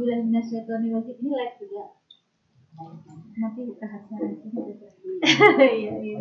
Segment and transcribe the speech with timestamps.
[0.00, 1.16] A'udzubillahi minasyaitonirrajim.
[1.20, 1.84] Ini live juga.
[3.36, 4.16] Nanti rahasia
[5.76, 6.16] Iya, iya.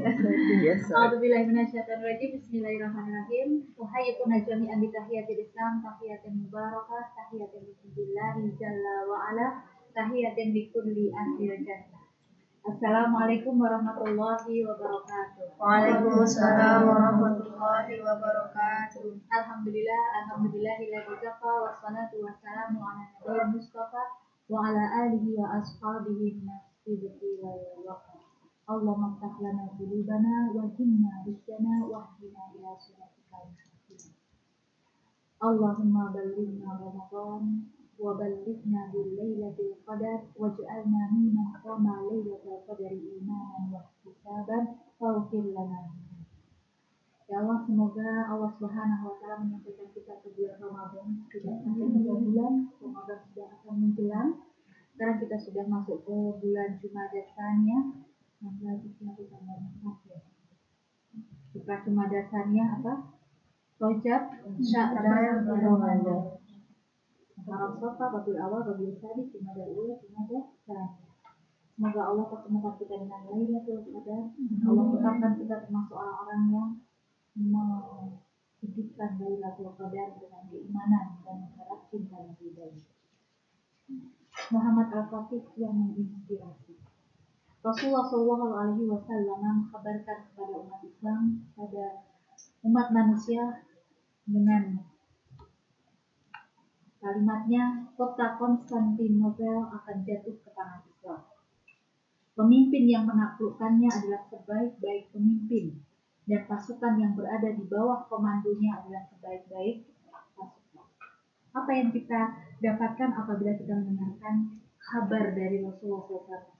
[0.60, 0.92] Biasa.
[1.00, 2.30] A'udzubillahi minasyaitonirrajim.
[2.36, 3.72] Bismillahirrahmanirrahim.
[3.80, 9.48] Uhayyukum jami'an bi tahiyatil Islam, tahiyatin mubarakah, tahiyatin billahi jalla wa ala,
[9.96, 11.99] tahiyatin bi kulli ahlil jannah.
[12.60, 15.56] Assalamualaikum warahmatullahi wabarakatuh.
[15.56, 19.16] Waalaikumsalam warahmatullahi wabarakatuh.
[19.32, 24.04] Alhamdulillah, alhamdulillahilladzi kafa wassalatu wassalamu ala nabiyil mustafa
[24.52, 26.44] wa ala alihi wa ashabihi
[26.84, 28.20] sidqi wal waqa.
[28.68, 34.20] Allahumma ftah lana qulubana wa himna rizqana wa hdina ila siratikal mustaqim.
[35.40, 45.92] Allahumma ballighna Ramadan lailatul qadar waj'alna mimman qama lailatul qadari imanan wa ihtisaban waghfir lana
[47.30, 51.30] Ya Allah, semoga Allah Subhanahu wa taala menyampaikan kita ke bulan Ramadan.
[51.30, 54.30] Sudah dua bulan, Ramadan sudah akan menjelang.
[54.98, 57.22] Sekarang kita sudah masuk ke bulan Jumada.
[58.40, 60.20] Nanti lagi kita tanggal 4 ya.
[61.86, 62.94] Jumada Tsaniyah apa?
[63.78, 64.22] Rojab,
[64.64, 66.39] Sya'ban, Ramadan.
[67.50, 71.10] Safa, Rabiul Awal, Rabiul Tsani, Jumada Ula, Jumada Tsaniyah.
[71.80, 74.36] Semoga Allah pertemukan kita dengan Lailatul Qadar.
[74.36, 76.70] Allah tetapkan kita termasuk orang-orang yang
[77.40, 82.84] menghidupkan Lailatul Qadar dengan keimanan dan mengharap cinta yang baik.
[84.52, 86.84] Muhammad Al-Fatih yang menginspirasi.
[87.64, 92.04] Rasulullah Shallallahu Alaihi Wasallam mengkabarkan kepada umat Islam pada
[92.68, 93.64] umat manusia
[94.28, 94.84] dengan
[97.00, 101.22] kalimatnya kota Konstantinopel akan jatuh ke tangan Islam.
[102.36, 105.80] Pemimpin yang menaklukkannya adalah sebaik-baik pemimpin
[106.28, 109.88] dan pasukan yang berada di bawah komandonya adalah sebaik-baik
[110.36, 110.88] pasukan.
[111.56, 116.56] Apa yang kita dapatkan apabila kita mendengarkan kabar dari Rasulullah SAW?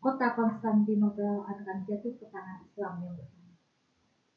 [0.00, 3.18] Kota Konstantinopel akan jatuh ke tangan Islam yang.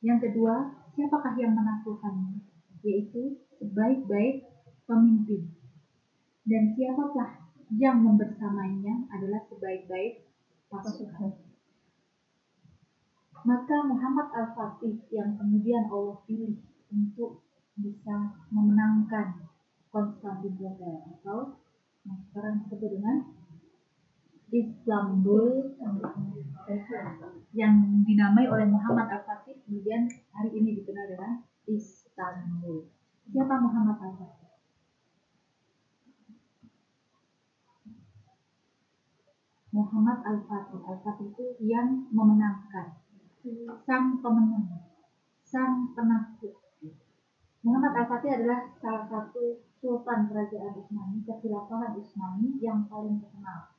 [0.04, 2.44] Yang kedua, siapakah yang menaklukkannya?
[2.84, 4.44] Yaitu sebaik-baik
[4.84, 5.56] pemimpin.
[6.44, 10.28] Dan siapakah yang membersamainya adalah sebaik-baik
[10.68, 11.40] pasukan.
[13.44, 16.60] Maka Muhammad Al-Fatih yang kemudian Allah pilih
[16.92, 17.44] untuk
[17.76, 19.52] bisa memenangkan
[19.94, 21.62] Konstantinopel atau
[22.02, 23.18] yang sekarang disebut dengan
[24.54, 25.78] Istanbul
[27.54, 27.74] yang
[28.06, 31.34] dinamai oleh Muhammad Al-Fatih kemudian hari ini dikenal dengan
[31.70, 33.03] Istanbul.
[33.32, 34.52] Siapa Muhammad Al-Fatih?
[39.74, 40.82] Muhammad Al-Fatih.
[40.84, 43.00] Al-Fatih itu yang memenangkan
[43.84, 44.88] sang pemenang,
[45.44, 46.56] sang penakluk.
[47.64, 53.72] Muhammad Al-Fatih adalah salah satu sultan kerajaan Utsmani, kekhilafahan Utsmani yang paling terkenal.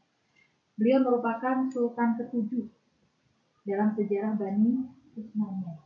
[0.80, 2.68] Beliau merupakan sultan ketujuh
[3.64, 5.83] dalam sejarah Bani Utsmaniyah.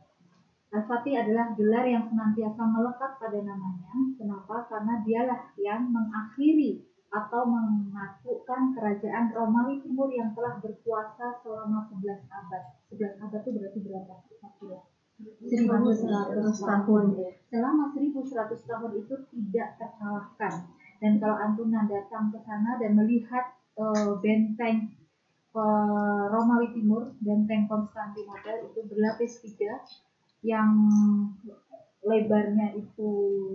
[0.69, 3.89] Al-Fatih adalah gelar yang senantiasa melekat pada namanya.
[4.13, 4.69] Kenapa?
[4.69, 12.63] Karena dialah yang mengakhiri atau menaklukkan kerajaan Romawi Timur yang telah berkuasa selama 11 abad.
[12.93, 14.13] 11 abad itu berarti berapa?
[15.41, 17.05] 1100 tahun.
[17.49, 20.53] Selama 1100 tahun itu tidak terkalahkan.
[21.01, 24.93] Dan kalau antum datang ke sana dan melihat uh, benteng
[25.57, 29.81] uh, Romawi Timur, benteng Konstantinopel itu berlapis tiga
[30.43, 30.71] yang
[31.99, 33.09] lebarnya itu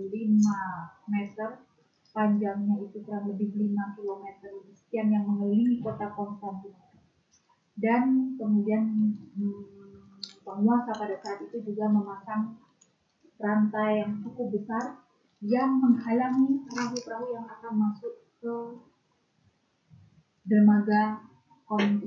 [0.09, 1.49] 5 meter
[2.13, 4.25] panjangnya itu kurang lebih 5 km
[4.71, 7.03] sekian yang mengelilingi kota Konstantinopel.
[7.75, 8.83] Dan kemudian
[9.35, 9.63] hmm,
[10.45, 12.55] penguasa pada saat itu juga memasang
[13.35, 15.03] rantai yang cukup besar
[15.43, 18.55] yang menghalangi perahu-perahu yang akan masuk ke
[20.47, 21.25] dermaga
[21.65, 21.99] Kon.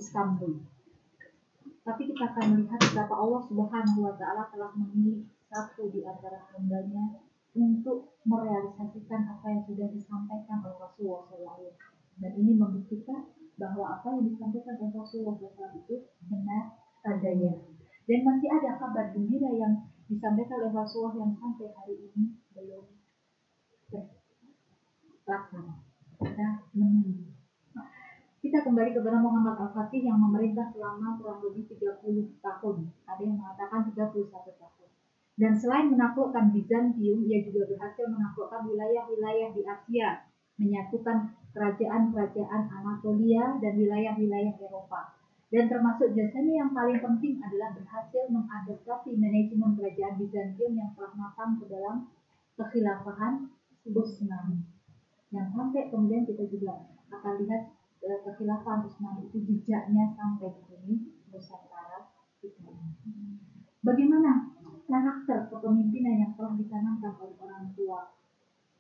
[1.89, 7.25] Tapi kita akan melihat betapa Allah Subhanahu wa taala telah memilih satu di antara hambanya
[7.57, 11.73] untuk merealisasikan apa yang sudah disampaikan oleh Rasulullah SAW.
[12.21, 15.97] Dan ini membuktikan bahwa apa yang disampaikan oleh Rasulullah SAW itu
[16.29, 16.77] benar
[17.09, 17.57] adanya.
[18.05, 22.85] Dan masih ada kabar gembira yang disampaikan oleh Rasulullah yang sampai hari ini belum
[25.25, 25.89] terlaksana.
[26.21, 27.38] Kita menunggu.
[28.39, 32.77] Kita kembali kepada Muhammad Al-Fatih yang memerintah selama kurang lebih 30 tahun.
[33.11, 34.89] Ada yang mengatakan 31 tahun.
[35.39, 40.23] Dan selain menaklukkan Bizantium, ia juga berhasil menaklukkan wilayah-wilayah di Asia,
[40.55, 45.19] menyatukan kerajaan-kerajaan Anatolia dan wilayah-wilayah Eropa.
[45.51, 51.59] Dan termasuk jasanya yang paling penting adalah berhasil mengadaptasi manajemen kerajaan Bizantium yang telah matang
[51.59, 52.07] ke dalam
[52.55, 53.51] kekhilafahan
[53.89, 54.63] Utsmani.
[55.33, 60.95] yang sampai kemudian kita juga akan lihat kekhilafan Utsmani itu jejaknya sampai ke sini
[61.31, 62.15] Nusantara.
[63.83, 64.55] Bagaimana
[64.89, 68.17] karakter kepemimpinan yang telah ditanamkan oleh orang tua,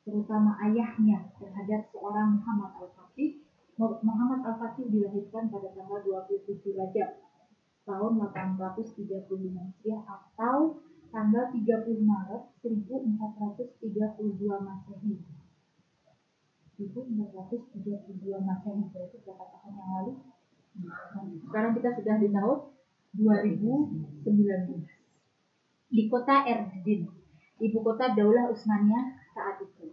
[0.09, 3.44] terutama ayahnya terhadap seorang Muhammad Al-Fatih.
[3.79, 7.11] Muhammad Al-Fatih dilahirkan pada tanggal 27 Rajab
[7.88, 13.81] tahun 835 Hijriah atau tanggal 30 Maret 1432
[14.44, 15.15] Masehi.
[16.79, 20.13] 1432 Masehi berarti berapa tahun yang lalu?
[21.43, 22.59] Sekarang kita sudah di tahun
[23.19, 24.99] 2019
[25.89, 27.09] di kota Erdin,
[27.59, 29.91] ibu kota Daulah Utsmaniyah saat itu.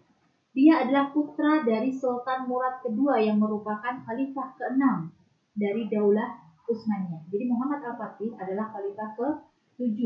[0.56, 4.84] Dia adalah putra dari Sultan Murad II yang merupakan khalifah ke-6
[5.56, 6.36] dari Daulah
[6.68, 7.28] Utsmaniyah.
[7.28, 10.00] Jadi Muhammad Al-Fatih adalah khalifah ke-7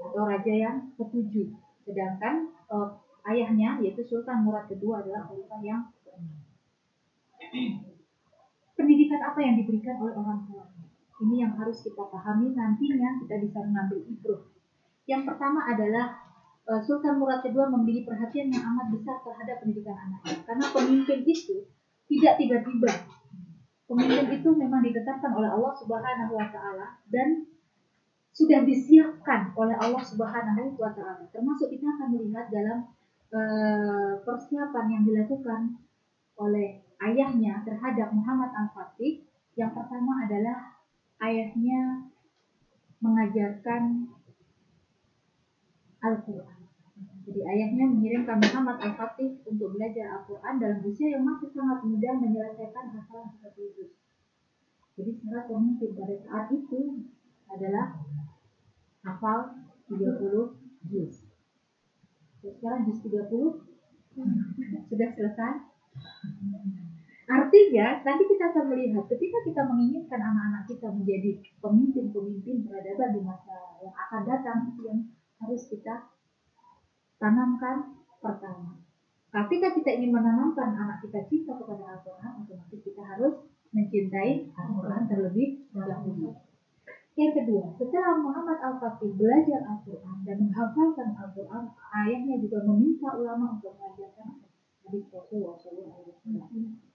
[0.00, 1.52] atau raja yang ke-7.
[1.84, 2.96] Sedangkan uh,
[3.28, 5.99] ayahnya yaitu Sultan Murad II adalah khalifah yang ke-6.
[8.78, 10.86] Pendidikan apa yang diberikan oleh orang tuanya?
[11.20, 14.42] Ini yang harus kita pahami nantinya kita bisa mengambil ibroh.
[15.04, 16.16] Yang pertama adalah
[16.64, 20.40] uh, Sultan Murad II memiliki perhatian yang amat besar terhadap pendidikan anaknya.
[20.48, 21.68] Karena pemimpin itu
[22.08, 22.90] tidak tiba-tiba
[23.90, 27.42] Pemimpin itu memang ditetapkan oleh Allah Subhanahu wa taala dan
[28.30, 31.26] sudah disiapkan oleh Allah Subhanahu wa taala.
[31.34, 32.86] Termasuk kita akan melihat dalam
[33.34, 35.74] uh, persiapan yang dilakukan
[36.38, 39.24] oleh ayahnya terhadap Muhammad Al-Fatih.
[39.56, 40.80] Yang pertama adalah
[41.24, 42.12] ayahnya
[43.00, 44.12] mengajarkan
[46.00, 46.58] Al-Quran.
[47.24, 52.92] Jadi ayahnya mengirimkan Muhammad Al-Fatih untuk belajar Al-Quran dalam usia yang masih sangat muda menyelesaikan
[52.96, 53.84] hafalan seperti itu.
[55.00, 57.08] Jadi secara pemimpin pada saat itu
[57.48, 57.86] adalah
[59.04, 59.56] hafal
[59.88, 60.60] 30
[60.92, 61.24] juz.
[62.40, 63.64] Sekarang juz 30
[64.88, 65.54] sudah selesai.
[67.30, 73.54] Artinya, nanti kita akan melihat ketika kita menginginkan anak-anak kita menjadi pemimpin-pemimpin peradaban di masa
[73.78, 74.98] yang akan datang, yang
[75.38, 76.10] harus kita
[77.22, 78.82] tanamkan pertama.
[79.30, 85.70] Ketika kita ingin menanamkan anak kita cinta kepada Al-Quran, otomatis kita harus mencintai Al-Quran terlebih
[85.70, 86.34] dahulu.
[87.14, 93.78] Yang kedua, setelah Muhammad Al-Fatih belajar Al-Quran dan menghafalkan Al-Quran, ayahnya juga meminta ulama untuk
[93.78, 94.42] mengajarkan
[94.82, 96.89] hadis Rasulullah SAW.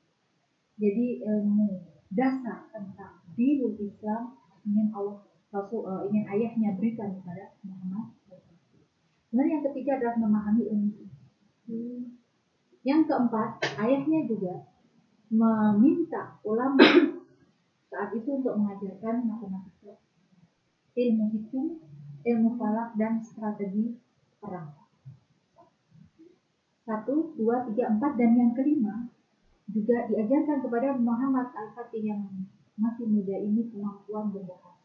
[0.76, 1.82] Jadi ilmu
[2.12, 4.36] dasar tentang dinul Islam
[4.68, 8.12] ingin Allah Rasul uh, ingin ayahnya berikan kepada Muhammad
[9.36, 11.04] Kemudian yang ketiga adalah memahami ilmu
[12.88, 13.52] Yang keempat,
[13.84, 14.64] ayahnya juga
[15.28, 16.86] meminta ulama
[17.92, 19.98] saat itu untuk mengajarkan matematika,
[20.94, 21.84] ilmu hitung,
[22.24, 23.98] ilmu falak, dan strategi
[24.38, 24.72] perang.
[26.86, 29.10] Satu, dua, tiga, empat, dan yang kelima
[29.76, 32.24] juga diajarkan kepada Muhammad Al-Fatih yang
[32.80, 34.76] masih muda ini kemampuan berbahasa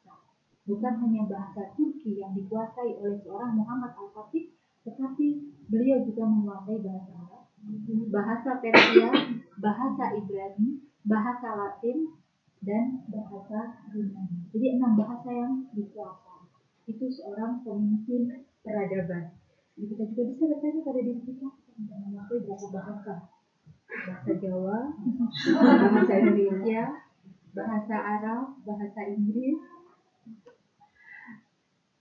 [0.70, 4.54] bukan hanya bahasa Turki yang dikuasai oleh seorang Muhammad Al-Fatih,
[4.87, 5.26] tetapi
[5.66, 7.44] beliau juga menguasai bahasa Arab,
[8.14, 9.10] bahasa Persia,
[9.58, 10.69] bahasa Ibrani,
[11.02, 11.98] bahasa Latin,
[12.62, 14.46] dan bahasa Yunani.
[14.54, 16.46] Jadi enam bahasa yang dikuasai.
[16.87, 19.34] Itu seorang pemimpin peradaban.
[19.75, 21.48] Jadi kita juga bisa bertanya pada diri kita,
[21.82, 23.14] menguasai berapa bahasa?
[23.90, 24.78] Bahasa Jawa,
[25.90, 26.82] bahasa Indonesia,
[27.50, 29.59] bahasa Arab, bahasa Inggris,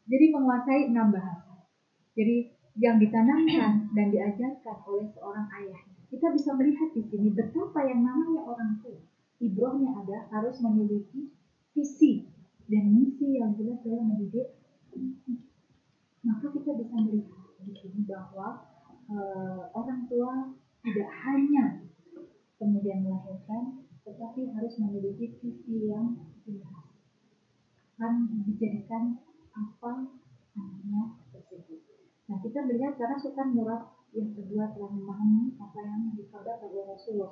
[0.10, 1.70] jadi menguasai enam bahasa.
[2.18, 2.50] Jadi
[2.82, 5.82] yang ditanamkan dan diajarkan oleh seorang ayah.
[6.10, 8.98] Kita bisa melihat di sini betapa yang namanya orang tua.
[9.38, 11.30] Ibrohnya ada harus memiliki
[11.78, 12.26] visi
[12.66, 14.58] dan misi yang jelas dalam mendidik.
[16.26, 18.66] Maka kita bisa melihat di sini bahwa
[19.14, 21.66] uh, orang tua tidak hanya
[22.56, 26.16] kemudian melahirkan, tetapi harus memiliki visi yang
[26.48, 26.88] jelas.
[28.00, 29.20] Kan dijadikan
[29.52, 29.92] apa
[30.56, 31.84] namanya tersebut.
[32.32, 37.32] Nah kita melihat karena Sultan Murad yang kedua telah memahami apa yang dikabarkan oleh Rasulullah.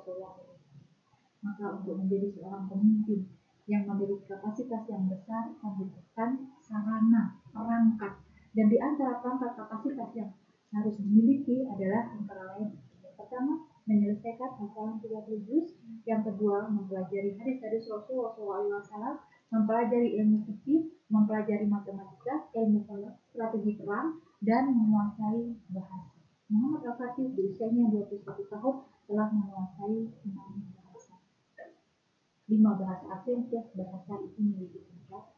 [1.38, 3.30] Maka untuk menjadi seorang pemimpin
[3.68, 8.12] yang memiliki kapasitas yang besar membutuhkan sarana, perangkat.
[8.56, 10.30] Dan di antara perangkat kapasitas yang
[10.72, 12.87] harus dimiliki adalah antara lain
[13.28, 15.76] pertama menyelesaikan hafalan 30 juz,
[16.08, 19.20] yang kedua mempelajari hadis-hadis Rasulullah SAW,
[19.52, 22.88] mempelajari ilmu fikih, mempelajari matematika, ilmu
[23.28, 26.16] strategi perang, dan menguasai bahasa.
[26.48, 31.20] Muhammad Al-Fatih di usianya 21 tahun telah menguasai 6 bahasa.
[32.48, 35.36] 5 bahasa asing plus bahasa itu milik tingkat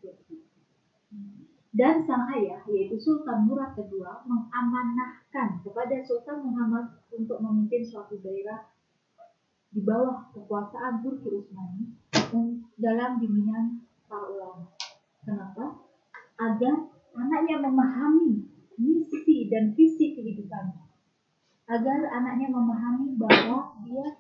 [1.71, 8.67] dan sang ayah yaitu Sultan Murad II mengamanahkan kepada Sultan Muhammad untuk memimpin suatu daerah
[9.71, 11.95] di bawah kekuasaan Turki Utsmani
[12.75, 14.67] dalam bimbingan para ulama.
[15.23, 15.79] Kenapa?
[16.43, 20.91] Agar anaknya memahami misi dan visi kehidupannya.
[21.71, 24.19] Agar anaknya memahami bahwa dia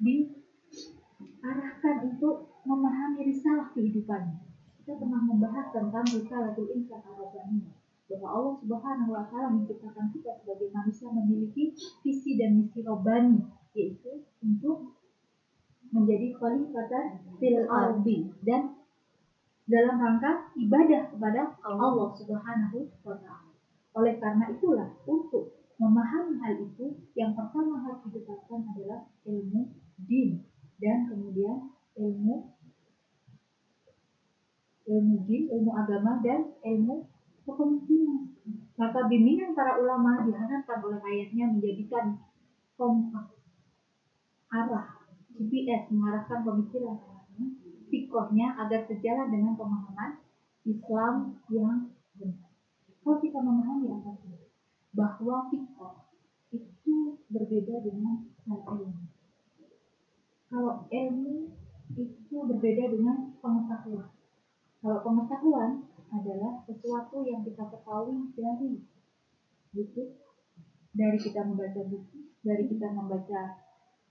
[0.00, 4.45] diarahkan untuk memahami risalah kehidupannya.
[4.86, 7.74] Kita pernah membahas tentang risalah insan Arabani
[8.06, 11.74] bahwa Allah Subhanahu wa taala menciptakan kita sebagai manusia memiliki
[12.06, 13.42] visi dan misi robani
[13.74, 14.94] yaitu untuk
[15.90, 18.78] menjadi khalifatan fil ardi dan
[19.66, 23.50] dalam rangka ibadah kepada Allah Subhanahu wa taala.
[23.90, 29.66] Oleh karena itulah untuk memahami hal itu yang pertama harus didapatkan adalah ilmu
[30.06, 30.46] din
[30.78, 32.54] dan kemudian ilmu
[34.86, 37.06] ilmu din, ilmu agama dan ilmu
[37.42, 38.32] kepemimpinan.
[38.78, 42.22] Maka bimbingan para ulama diharapkan oleh ayatnya menjadikan
[42.76, 43.36] kompas
[44.52, 45.02] arah
[45.36, 46.96] GPS mengarahkan pemikiran
[47.90, 50.22] fikohnya agar sejalan dengan pemahaman
[50.66, 52.50] Islam yang benar.
[53.06, 54.50] Kalau kita memahami apa itu,
[54.90, 56.10] bahwa fikoh
[56.50, 59.06] itu berbeda dengan ilmu.
[60.50, 61.36] Kalau ilmu
[61.94, 64.15] itu berbeda dengan pengetahuan.
[64.84, 68.72] Kalau pengetahuan adalah sesuatu yang kita ketahui dari
[69.74, 70.02] buku,
[70.94, 73.40] dari kita membaca buku, dari kita membaca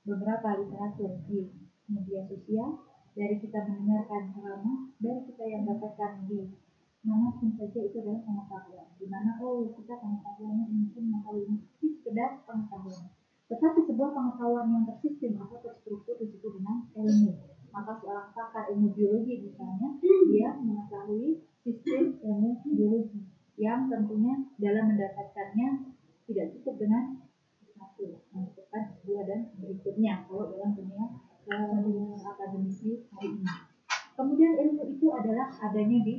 [0.06, 1.50] beberapa literatur di
[1.90, 2.82] media sosial,
[3.16, 6.50] dari kita mendengarkan ceramah, dari kita yang dapatkan di
[7.06, 8.88] mana pun saja itu adalah pengetahuan.
[8.98, 11.58] Di mana oh kita pengetahuannya mungkin mengetahui ini
[12.02, 13.06] sekedar pengetahuan.
[13.46, 17.55] Tetapi sebuah pengetahuan yang tersistem atau terstruktur disebut dengan ilmu.
[17.76, 20.00] Maka seorang pakar ilmu biologi misalnya,
[20.32, 23.28] dia mengetahui sistem ilmu biologi
[23.60, 25.92] yang tentunya dalam mendapatkannya
[26.24, 27.04] tidak cukup dengan
[27.76, 31.06] satu menentukan dua dan berikutnya kalau dalam dunia
[31.52, 33.56] uh, akademisi hari ini.
[34.16, 36.16] Kemudian ilmu itu adalah adanya di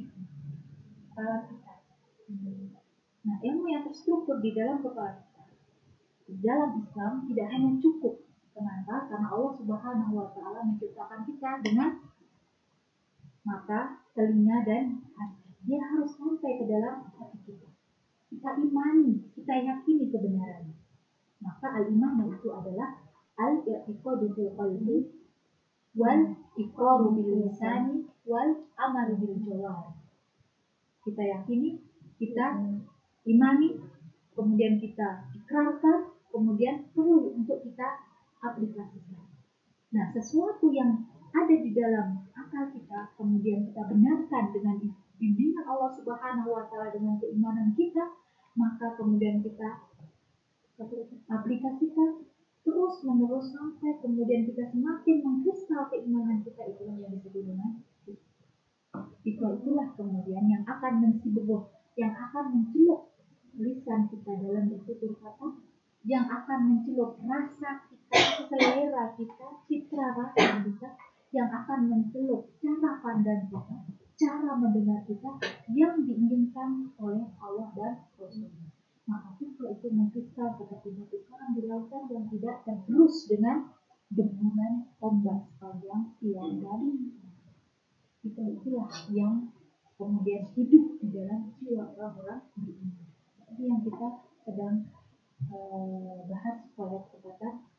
[1.08, 1.74] kepala kita.
[3.26, 5.42] Nah, ilmu yang terstruktur di dalam kepala kita.
[6.28, 8.25] Di dalam Islam tidak hanya cukup.
[8.56, 9.04] Kenapa?
[9.12, 12.00] Karena Allah Subhanahu wa taala menciptakan kita dengan
[13.44, 15.52] mata, telinga dan hati.
[15.68, 17.68] Dia harus sampai ke dalam hati kita.
[18.32, 20.72] Kita imani, kita yakini kebenarannya.
[21.44, 22.96] Maka al-iman itu adalah
[23.36, 25.04] al-i'tiqadu fil qalbi
[25.92, 27.52] wal iqraru bil
[28.24, 29.36] wal amalu bil.
[31.04, 31.84] Kita yakini,
[32.16, 32.56] kita
[33.28, 33.84] imani,
[34.32, 39.24] kemudian kita ikrarkan, kemudian perlu untuk kita aplikasikan.
[39.94, 44.76] Nah, sesuatu yang ada di dalam akal kita, kemudian kita benarkan dengan
[45.16, 48.16] bimbingan Allah Subhanahu wa taala dengan keimanan kita,
[48.56, 49.84] maka kemudian kita
[51.32, 52.24] aplikasikan
[52.66, 57.80] terus menerus sampai kemudian kita semakin mengkristal keimanan kita itu yang disebut dengan
[59.24, 63.14] itu itulah kemudian yang akan mensibuh yang akan mencelup
[63.56, 65.62] lisan kita dalam bertutur kata
[66.04, 70.88] yang akan mencelup rasa selera kita, citra rasa kita,
[71.34, 73.76] yang akan mencelup cara pandang kita,
[74.16, 75.30] cara mendengar kita
[75.74, 78.50] yang diinginkan oleh Allah dan Rasulnya.
[79.06, 83.70] Maka kalau itu mengkristal seperti karang di lautan yang tidak tergerus dengan
[84.10, 86.82] deburan ombak sepanjang siang dan
[88.26, 89.54] itu itulah yang
[89.94, 93.06] kemudian hidup di dalam jiwa orang-orang beriman.
[93.54, 94.08] Itu yang kita
[94.42, 94.76] sedang
[95.54, 97.75] uh, bahas pada kesempatan ini.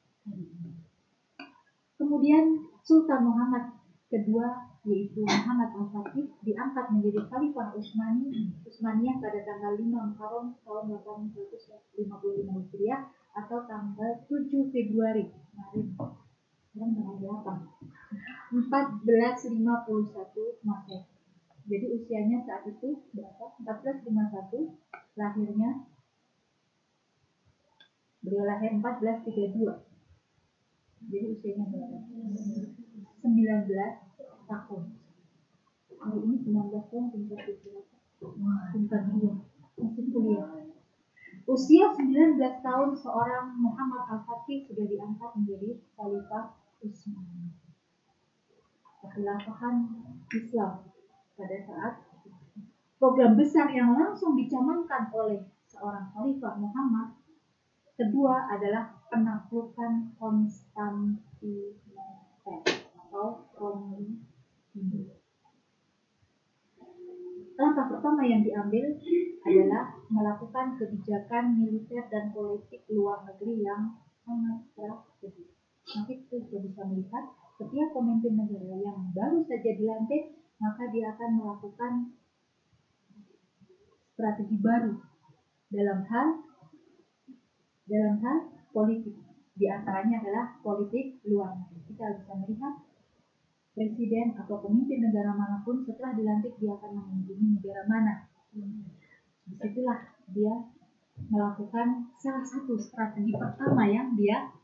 [1.98, 2.46] Kemudian
[2.86, 3.74] Sultan Muhammad
[4.08, 12.08] kedua yaitu Muhammad Al-Fatih diangkat menjadi Khalifah Utsmani Utsmaniyah pada tanggal 5 Muharram tahun 855
[12.48, 15.92] Hijriah atau tanggal 7 Februari kemarin.
[16.72, 17.68] Sekarang tanggal berapa?
[18.56, 19.60] 1451
[20.64, 21.04] Masehi.
[21.68, 23.60] Jadi usianya saat itu berapa?
[23.60, 24.72] 1451
[25.20, 25.84] lahirnya
[28.24, 29.84] beliau lahir 1432
[31.06, 31.98] jadi usianya berapa?
[33.22, 33.70] 19
[34.50, 34.84] tahun.
[35.98, 37.40] Hari ini 19 tahun tingkat
[38.74, 39.34] tingkat dua
[39.78, 40.50] masih kuliah.
[41.46, 47.54] Usia 19 tahun seorang Muhammad Al-Fatih sudah diangkat menjadi Khalifah Utsmani.
[49.06, 49.76] Kekhilafahan
[50.34, 50.74] Islam
[51.38, 51.94] pada saat
[52.98, 57.18] program besar yang langsung dicamankan oleh seorang Khalifah Muhammad
[57.98, 61.76] Kedua adalah penaklukan Konstantinopel
[62.96, 64.22] atau Romawi.
[67.58, 68.86] Langkah pertama yang diambil
[69.42, 75.58] adalah melakukan kebijakan militer dan politik luar negeri yang sangat strategis.
[75.98, 81.94] Maka kita bisa melihat setiap pemimpin negara yang baru saja dilantik, maka dia akan melakukan
[84.14, 84.94] strategi baru
[85.74, 86.28] dalam hal
[87.88, 89.16] dalam hal politik.
[89.58, 91.80] Di antaranya adalah politik luar negeri.
[91.90, 92.74] Kita bisa melihat
[93.78, 98.14] presiden atau pemimpin negara mana pun setelah dilantik dia akan mengunjungi negara mana.
[99.48, 100.54] Di situlah dia
[101.30, 104.57] melakukan salah satu strategi pertama yang dia.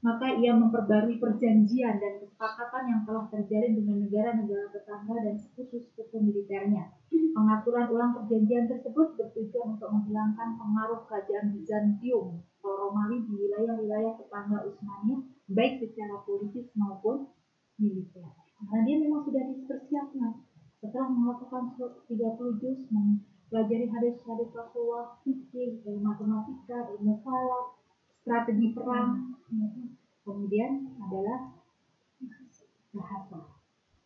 [0.00, 6.88] Maka ia memperbarui perjanjian dan kesepakatan yang telah terjalin dengan negara-negara tetangga dan sekutu-sekutu militernya.
[7.36, 14.64] Pengaturan ulang perjanjian tersebut bertujuan untuk menghilangkan pengaruh kerajaan Bizantium atau Romawi di wilayah-wilayah tetangga
[14.68, 15.20] Utsmaniyah,
[15.52, 17.28] baik secara politis maupun
[17.76, 18.24] militer.
[18.60, 20.32] Karena dia memang sudah dipersiapkan
[20.80, 22.88] setelah melakukan 30 juz
[23.52, 27.76] pelajari hadis-hadis Rasulullah, fikih, matematika, ilmu falak,
[28.22, 29.34] strategi perang,
[30.30, 31.58] kemudian adalah
[32.94, 33.38] bahasa.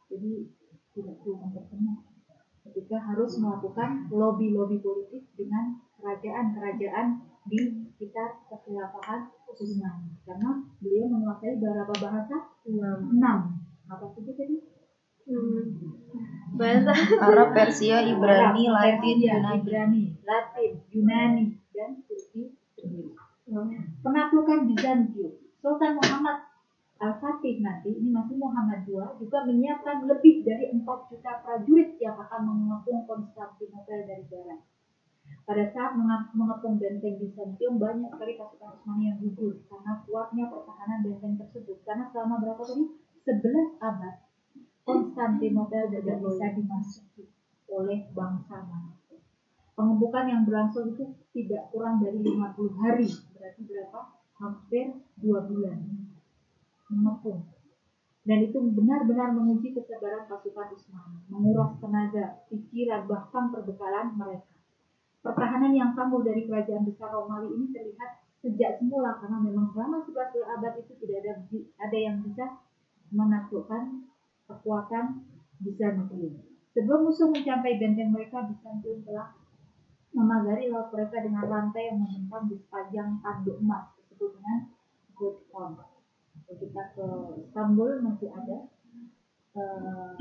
[0.08, 0.48] Jadi
[0.96, 2.14] tidak perlu mempertemukan
[2.64, 7.60] ketika harus melakukan lobby-lobby politik dengan kerajaan-kerajaan di
[7.92, 14.56] sekitar kekhilafahan Utsmani karena beliau menguasai beberapa bahasa enam apa saja tadi
[15.28, 15.64] hmm.
[16.56, 21.44] bahasa Arab, Persia, Ibrani, Latin, Yunani, Ibrani, Latin, Yunani,
[21.76, 23.12] dan Turki sendiri.
[24.00, 25.43] Penaklukan Bizantium.
[25.64, 26.44] Sultan Muhammad
[27.00, 32.52] Al-Fatih nanti, ini masih Muhammad II, juga menyiapkan lebih dari 4 juta prajurit yang akan
[32.52, 34.60] mengepung Konstantinopel dari barat.
[35.48, 41.34] Pada saat mengepung benteng Bizantium, banyak sekali pasukan Utsmani yang gugur karena kuatnya pertahanan benteng
[41.40, 41.80] tersebut.
[41.88, 42.84] Karena selama berapa tadi?
[43.24, 44.14] 11 abad
[44.84, 47.24] Konstantinopel tidak bisa dimasuki
[47.72, 49.16] oleh bangsa mana pun.
[49.72, 54.13] Pengebukan yang berlangsung itu tidak kurang dari 50 hari, berarti berapa?
[54.34, 55.78] Hampir dua bulan
[56.90, 57.54] mengepung.
[58.24, 64.48] Dan itu benar-benar menguji kesabaran pasukan Utsmani, menguras tenaga, pikiran, bahkan perbekalan mereka.
[65.20, 70.40] Pertahanan yang tangguh dari kerajaan besar Romawi ini terlihat sejak semula karena memang selama 11
[70.40, 71.32] abad itu tidak ada
[71.80, 72.44] ada yang bisa
[73.12, 74.08] menaklukkan
[74.48, 75.24] kekuatan
[75.60, 76.44] Bizantium.
[76.76, 79.36] Sebelum musuh mencapai benteng mereka, Bizantium telah
[80.16, 84.58] memagari laut mereka dengan rantai yang membentang di sepanjang tanduk emas disebut dengan
[85.18, 85.74] Good Horn.
[86.46, 87.06] Kita ke
[87.42, 88.70] Istanbul masih ada
[89.58, 90.14] uh,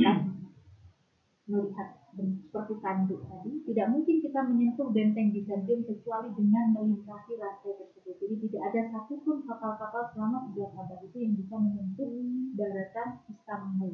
[1.46, 8.18] melihat seperti tanduk tadi, tidak mungkin kita menyentuh benteng Bizantium kecuali dengan melintasi rantai tersebut.
[8.18, 12.10] Jadi tidak ada satupun kapal-kapal selama 3 abad itu yang bisa menyentuh
[12.58, 13.94] daratan Istanbul.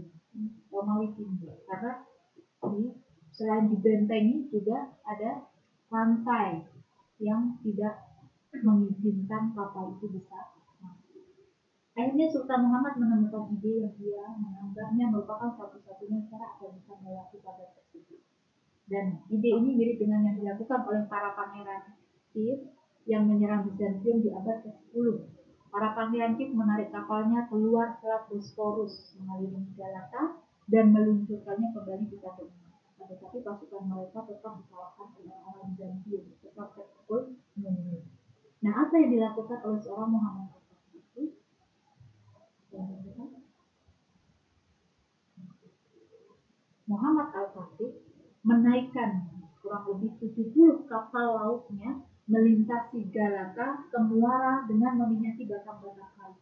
[0.72, 2.06] Romawi Timur karena
[2.70, 2.84] di
[3.36, 5.48] selain dibentengi juga ada
[5.90, 6.64] rantai
[7.20, 8.09] yang tidak
[8.54, 10.60] mengizinkan kapal itu bisa.
[12.00, 17.76] Akhirnya Sultan Muhammad menemukan ide yang dia menganggapnya merupakan satu-satunya cara agar bisa melewati pagar
[17.76, 18.24] tersebut.
[18.88, 22.00] Dan ide ini mirip dengan yang dilakukan oleh para pangeran
[22.32, 22.72] Kiev
[23.04, 25.08] yang menyerang Bizantium di abad ke-10
[25.70, 32.58] Para pangeran Kip menarik kapalnya keluar selat Bosporus mengelilingi Galata dan meluncurkannya kembali di Katolik.
[32.98, 38.19] Tetapi pasukan mereka tetap dikalahkan oleh orang Bizantium, tetap terpukul mundur.
[38.60, 41.24] Nah, apa yang dilakukan oleh seorang Muhammad Al-Fatih itu?
[46.90, 48.04] Muhammad Al-Fatih
[48.44, 49.32] menaikkan
[49.64, 56.42] kurang lebih 70 kapal lautnya melintasi Galata ke Muara dengan meminyati batang-batang kayu.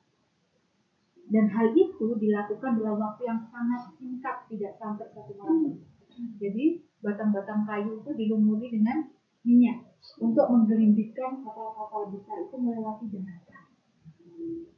[1.28, 5.80] Dan hal itu dilakukan dalam waktu yang sangat singkat, tidak sampai satu malam.
[6.40, 9.12] Jadi batang-batang kayu itu dilumuri dengan
[9.48, 9.88] minyak
[10.20, 13.64] untuk menggelincirkan kapal-kapal besar itu melewati daratan.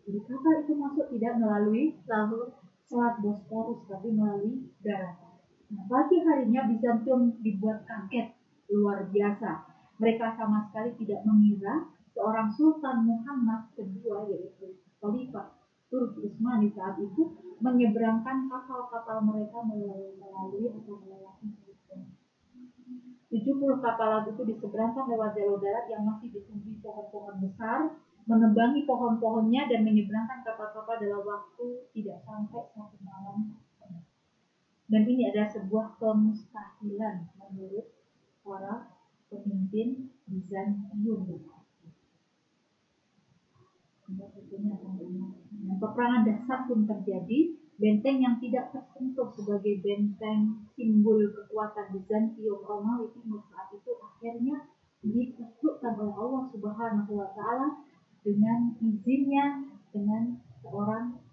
[0.05, 2.53] Jadi kapal itu masuk tidak melalui laut
[2.89, 5.37] Selat Bosporus, tapi melalui daratan.
[5.69, 8.33] Nah, pagi harinya Bizantium dibuat kaget
[8.69, 16.71] luar biasa mereka sama sekali tidak mengira seorang Sultan Muhammad kedua yaitu Khalifah Turki Utsmani
[16.71, 21.68] saat itu menyeberangkan kapal-kapal mereka melalui atau melewati
[23.29, 27.93] 70 kapal laut itu diseberangkan lewat jalur darat yang masih ditumbuhi pohon-pohon besar,
[28.25, 33.53] menebangi pohon-pohonnya dan menyeberangkan kapal-kapal dalam waktu tidak sampai satu malam.
[34.89, 37.93] Dan ini adalah sebuah kemustahilan menurut
[38.41, 38.89] para
[39.29, 41.29] pemimpin Bizantium.
[44.09, 47.58] Dan peperangan dasar pun terjadi.
[47.79, 54.67] Benteng yang tidak tersentuh sebagai benteng simbol kekuatan Bizantium Romawi Timur saat itu akhirnya
[54.99, 57.87] ditaklukkan oleh Allah Subhanahu wa taala
[58.19, 59.63] dengan izinnya
[59.95, 61.23] dengan seorang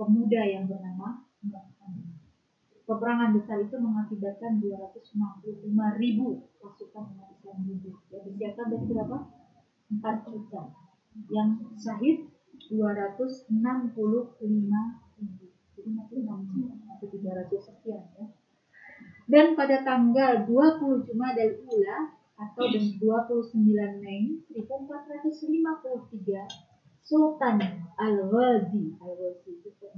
[0.00, 2.16] pemuda yang bernama Muhammad.
[2.88, 8.00] Peperangan besar itu mengakibatkan 265 ribu pasukan umat Islam gugur.
[8.08, 9.16] Yang disiapkan dari berapa?
[10.00, 10.62] 4 juta.
[11.28, 12.16] Yang syahid
[12.72, 13.52] 265
[14.40, 15.09] ribu.
[15.80, 18.28] Jadi masih 6 atau 300 sekian ya.
[19.24, 23.56] Dan pada tanggal 20 Jumadil Ula atau 29
[23.96, 25.40] Mei 1453
[27.00, 27.56] Sultan
[27.96, 29.88] Al-Ghazi Al-Ghazi itu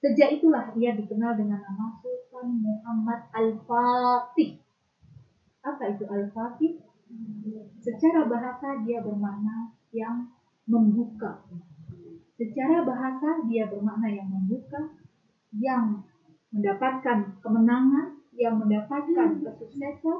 [0.00, 4.60] Sejak itulah ia dikenal dengan nama Sultan Muhammad Al-Fatih.
[5.64, 6.80] Apa itu Al-Fatih?
[7.80, 10.28] Secara bahasa dia bermakna yang
[10.64, 11.44] membuka.
[12.36, 14.96] Secara bahasa dia bermakna yang membuka,
[15.56, 16.04] yang
[16.54, 20.18] mendapatkan kemenangan, yang mendapatkan kesuksesan,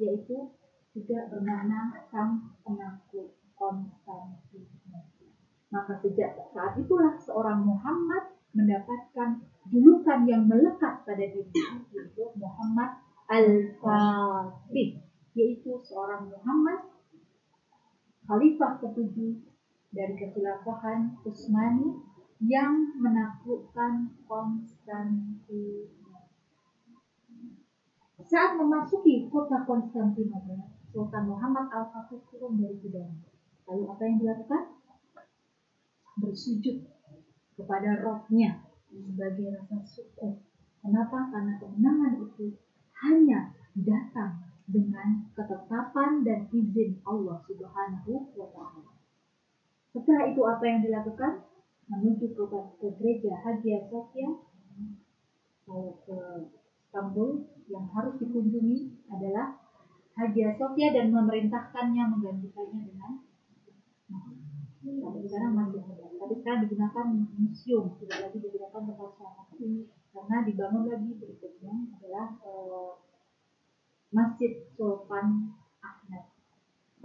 [0.00, 0.52] yaitu
[0.96, 5.30] juga bermakna sang penakluk Konstantinopel.
[5.70, 15.02] Maka sejak saat itulah seorang Muhammad mendapatkan julukan yang melekat pada dirinya yaitu Muhammad Al-Fatih
[15.34, 16.94] yaitu seorang Muhammad
[18.30, 19.42] khalifah ketujuh
[19.90, 25.92] dari kekhilafahan Utsmani yang menaklukkan Konstantinopel.
[28.24, 33.26] Saat memasuki kota Konstantinopel, Sultan Muhammad Al-Fatih turun dari kudanya.
[33.66, 34.62] Lalu apa yang dilakukan?
[36.14, 36.86] Bersujud
[37.58, 40.38] kepada rohnya sebagai rasa syukur.
[40.78, 41.30] Kenapa?
[41.34, 42.54] Karena kemenangan itu
[43.02, 48.92] hanya datang dengan ketetapan dan izin Allah Subhanahu wa taala.
[49.92, 51.32] Setelah itu apa yang dilakukan?
[51.84, 52.44] Menuju ke,
[52.80, 54.30] ke gereja Hagia Sophia
[55.64, 56.18] kalau ke
[56.84, 59.60] Istanbul yang harus dikunjungi adalah
[60.14, 63.12] Hagia Sophia dan memerintahkannya menggantikannya dengan
[64.84, 66.06] sampai sekarang masih ada.
[66.20, 67.06] Tapi sekarang digunakan
[67.40, 69.48] museum, tidak lagi digunakan tempat sholat.
[70.14, 72.92] Karena dibangun lagi berikutnya adalah uh,
[74.14, 75.58] Masjid Sultan.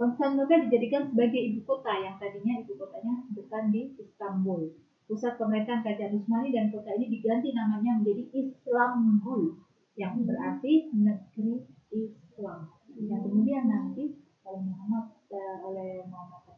[0.00, 4.72] Konstantinopel dijadikan sebagai ibu kota yang tadinya ibu kotanya bukan di Istanbul.
[5.04, 9.60] Pusat pemerintahan Kerajaan Utsmani dan kota ini diganti namanya menjadi Islambul
[10.00, 12.72] yang berarti negeri Islam.
[12.96, 14.16] Yang kemudian nanti
[14.48, 16.48] oleh Muhammad uh, oleh Muhammad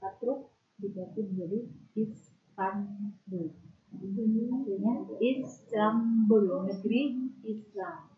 [0.78, 1.59] diganti menjadi
[1.98, 3.50] Istanbul.
[3.90, 7.02] Artinya Istanbul, negeri
[7.42, 8.12] Islam.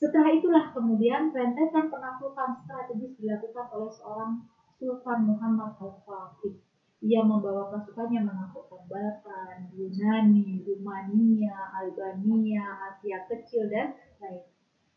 [0.00, 4.48] Setelah itulah kemudian rentetan penaklukan strategis dilakukan oleh seorang
[4.80, 6.56] Sultan Muhammad Al-Fatih.
[7.04, 11.52] Ia membawa pasukannya menaklukkan Balkan, Yunani, Rumania,
[11.84, 13.92] Albania, Asia Kecil, dan
[14.24, 14.48] lain.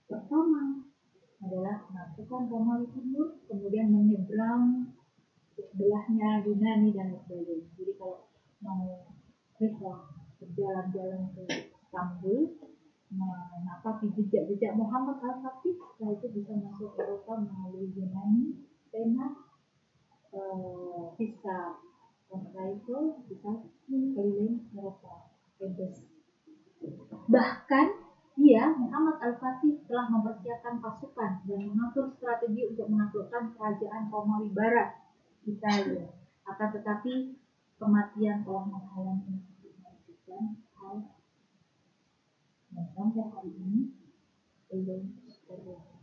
[0.07, 0.87] Pertama
[1.43, 4.87] adalah menaklukkan Romawi Timur, kemudian menyeberang
[5.51, 7.67] sebelahnya Yunani dan sebagainya.
[7.75, 8.31] Jadi kalau
[8.63, 9.03] mau
[9.59, 12.71] berjalan-jalan ke Istanbul,
[13.13, 19.27] menapaki jejak-jejak Muhammad Al-Fatih, setelah itu bisa masuk Eropa melalui Yunani, Spena,
[20.33, 21.77] eh, bisa
[22.25, 23.49] Kontraiko, bisa
[23.85, 25.29] keliling Eropa,
[25.61, 26.01] bebas.
[27.29, 27.87] Bahkan
[28.41, 34.97] ia, Muhammad Al-Fatih, telah mempersiapkan pasukan dan mengatur strategi untuk menaklukkan kerajaan Romawi Barat
[35.45, 36.09] Italia.
[36.49, 37.37] Akan tetapi
[37.77, 39.53] kematian telah menghalangi
[40.83, 41.22] hal
[42.73, 43.81] dan sampai hari ini
[44.69, 45.01] belum
[45.45, 45.93] terjadi.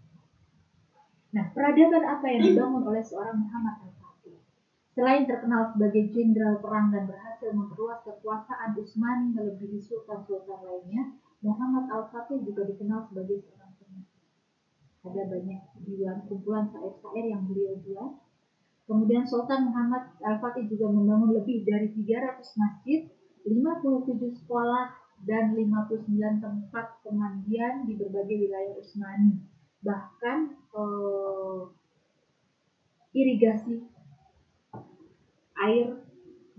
[1.30, 4.42] Nah, peradaban apa yang dibangun oleh seorang Muhammad Al-Fatih?
[4.90, 12.42] Selain terkenal sebagai jenderal perang dan berhasil memperluas kekuasaan Utsmani melebihi sultan-sultan lainnya, Muhammad Al-Fatih
[12.42, 14.10] juga dikenal sebagai seorang penyair.
[15.06, 18.12] Ada banyak diwan kumpulan syair-syair yang beliau buat
[18.90, 23.06] Kemudian Sultan Muhammad Al-Fatih juga membangun lebih dari 300 masjid,
[23.46, 24.90] 57 sekolah,
[25.24, 26.08] dan 59
[26.40, 29.44] tempat pemandian di berbagai wilayah Utsmani.
[29.80, 30.38] Bahkan
[30.76, 31.60] eh,
[33.16, 33.84] irigasi
[35.60, 35.86] air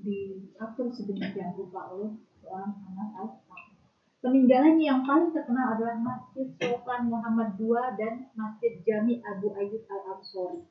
[0.01, 3.77] diatur sedemikian rupa oleh seorang Muhammad Al-Fatih.
[4.21, 10.61] Peninggalannya yang paling terkenal adalah Masjid Sultan Muhammad II dan Masjid Jami Abu Ayyub Al-Ansori.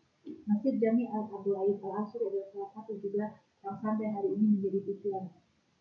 [0.47, 4.59] Masjid Jami Al Abu Ayyub Al Asur adalah salah satu juga yang sampai hari ini
[4.59, 5.25] menjadi tujuan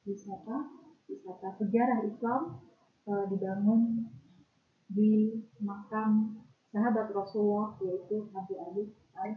[0.08, 0.58] wisata
[1.10, 2.62] wisata sejarah Islam
[3.10, 4.06] uh, dibangun
[4.90, 9.34] di makam sahabat Rasulullah yaitu Abu Ali al.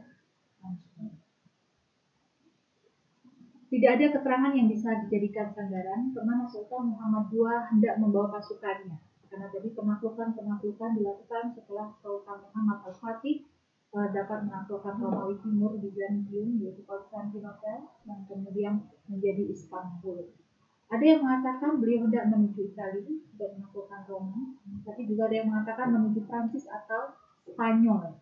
[3.72, 9.00] Tidak ada keterangan yang bisa dijadikan sandaran ke mana Sultan Muhammad II hendak membawa pasukannya.
[9.32, 13.48] Karena tadi penaklukan-penaklukan dilakukan setelah Sultan Muhammad Al-Fatih
[13.96, 18.74] uh, dapat menaklukkan Romawi Timur di Byzantium yaitu Konstantinopel yang kemudian
[19.08, 20.41] menjadi Istanbul.
[20.92, 25.88] Ada yang mengatakan beliau hendak menuju Italia dan menaklukkan Roma, tapi juga ada yang mengatakan
[25.88, 27.16] menuju Prancis atau
[27.48, 28.20] Spanyol.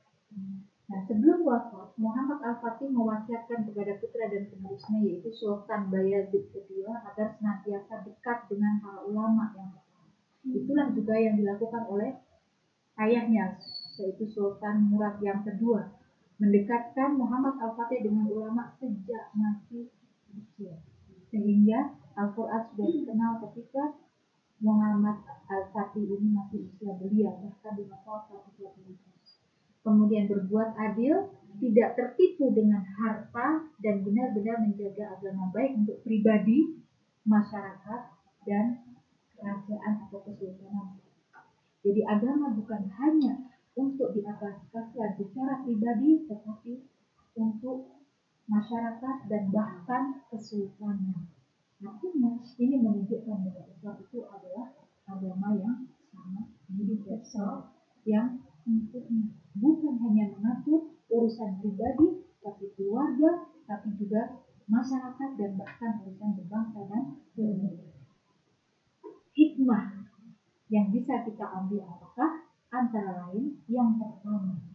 [0.90, 7.34] Nah, sebelum wafat, Muhammad Al-Fatih mewasiatkan kepada putra dan penerusnya yaitu Sultan Bayezid kedua agar
[7.38, 9.70] senantiasa dekat dengan para ulama yang.
[10.46, 12.22] Itulah juga yang dilakukan oleh
[13.02, 13.58] ayahnya
[13.98, 15.90] yaitu Sultan Murad yang kedua
[16.40, 19.92] mendekatkan Muhammad Al-Fatih dengan ulama sejak masih
[20.32, 20.74] kecil.
[21.30, 23.96] Sehingga Al-Quran sudah dikenal ketika
[24.60, 28.50] Muhammad Al-Fatih ini masih usia belia, bahkan di masa satu
[29.80, 36.76] kemudian berbuat adil, tidak tertipu dengan harta, dan benar-benar menjaga agama baik untuk pribadi,
[37.24, 38.00] masyarakat,
[38.44, 38.84] dan
[39.32, 41.00] kerajaan atau kesultanan.
[41.80, 46.72] Jadi agama bukan hanya untuk diaplikasikan secara pribadi, tetapi
[47.40, 47.99] untuk
[48.50, 51.30] masyarakat dan bahkan kesultanan.
[51.80, 54.66] Artinya ini menunjukkan bahwa Islam itu adalah
[55.06, 57.72] agama yang sangat universal
[58.04, 66.30] yang sempurna bukan hanya mengatur urusan pribadi, tapi keluarga, tapi juga masyarakat dan bahkan urusan
[66.38, 67.02] berbangsa dan
[67.34, 67.98] bernegara.
[69.34, 69.84] Hikmah
[70.70, 72.46] yang bisa kita ambil apakah?
[72.70, 74.69] Antara lain yang pertama,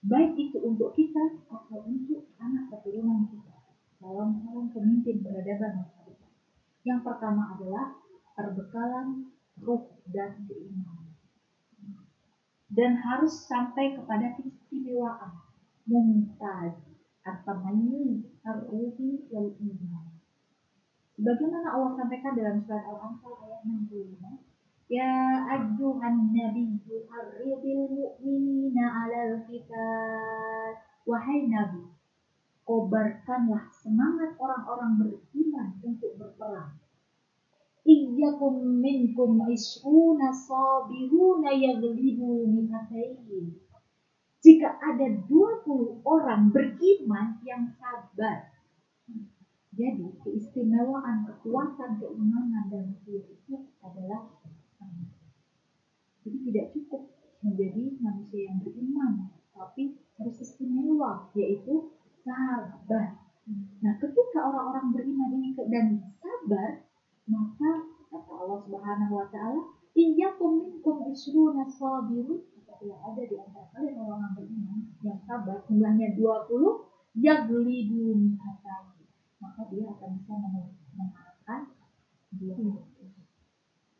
[0.00, 3.56] baik itu untuk kita atau untuk anak keturunan kita
[4.00, 6.32] dalam calon pemimpin peradaban masa depan.
[6.88, 7.86] Yang pertama adalah
[8.32, 11.10] perbekalan ruh dan keimanan
[12.70, 15.42] dan harus sampai kepada keistimewaan
[15.90, 16.78] mumtaz
[17.26, 20.06] atamayyuz ar-ruhi wal iman.
[21.20, 24.48] Bagaimana Allah sampaikan dalam surat Al-Anfal ayat 65,
[24.90, 25.12] Ya
[25.46, 28.16] ayyuhan nabiyyu harridil.
[31.20, 31.84] Wahai nabi,
[32.64, 36.80] kobarkanlah semangat orang-orang beriman untuk berperang
[37.84, 43.52] iyyakum minkum isruna sabiruna yaglibu mi'atayn.
[44.40, 48.56] Jika ada 20 orang beriman yang sabar.
[49.76, 54.24] Jadi keistimewaan kekuatan keimanan dan itu adalah
[56.24, 57.12] jadi tidak cukup
[57.44, 61.88] menjadi manusia yang beriman, tapi harus istimewa yaitu
[62.20, 63.16] sabar.
[63.80, 66.84] Nah, ketika orang-orang beriman ini dan sabar,
[67.24, 67.70] maka
[68.12, 72.44] kata Allah Subhanahu wa taala, "Iyyakum minkum isruna sabirun"
[72.80, 76.88] apabila ada di antara kalian orang-orang beriman yang sabar jumlahnya 20
[77.20, 78.96] yaglidu mi'atan
[79.36, 80.32] maka dia akan bisa
[80.96, 81.60] mengalahkan
[82.40, 82.72] 20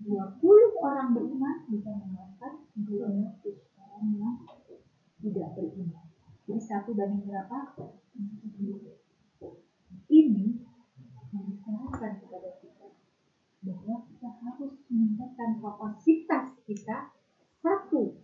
[0.00, 4.36] 20 orang beriman bisa mengalahkan 200 orang yang
[5.20, 6.09] tidak beriman
[6.50, 7.78] jadi satu banding berapa?
[10.10, 10.66] ini
[11.30, 12.50] mengisyaratkan kepada
[13.62, 17.14] bahwa kita harus meningkatkan kapasitas kita
[17.62, 18.18] satu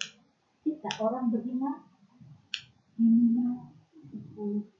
[0.67, 1.87] kita orang beriman
[2.99, 3.71] minimal
[4.11, 4.75] 10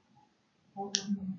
[0.75, 1.31] orang yang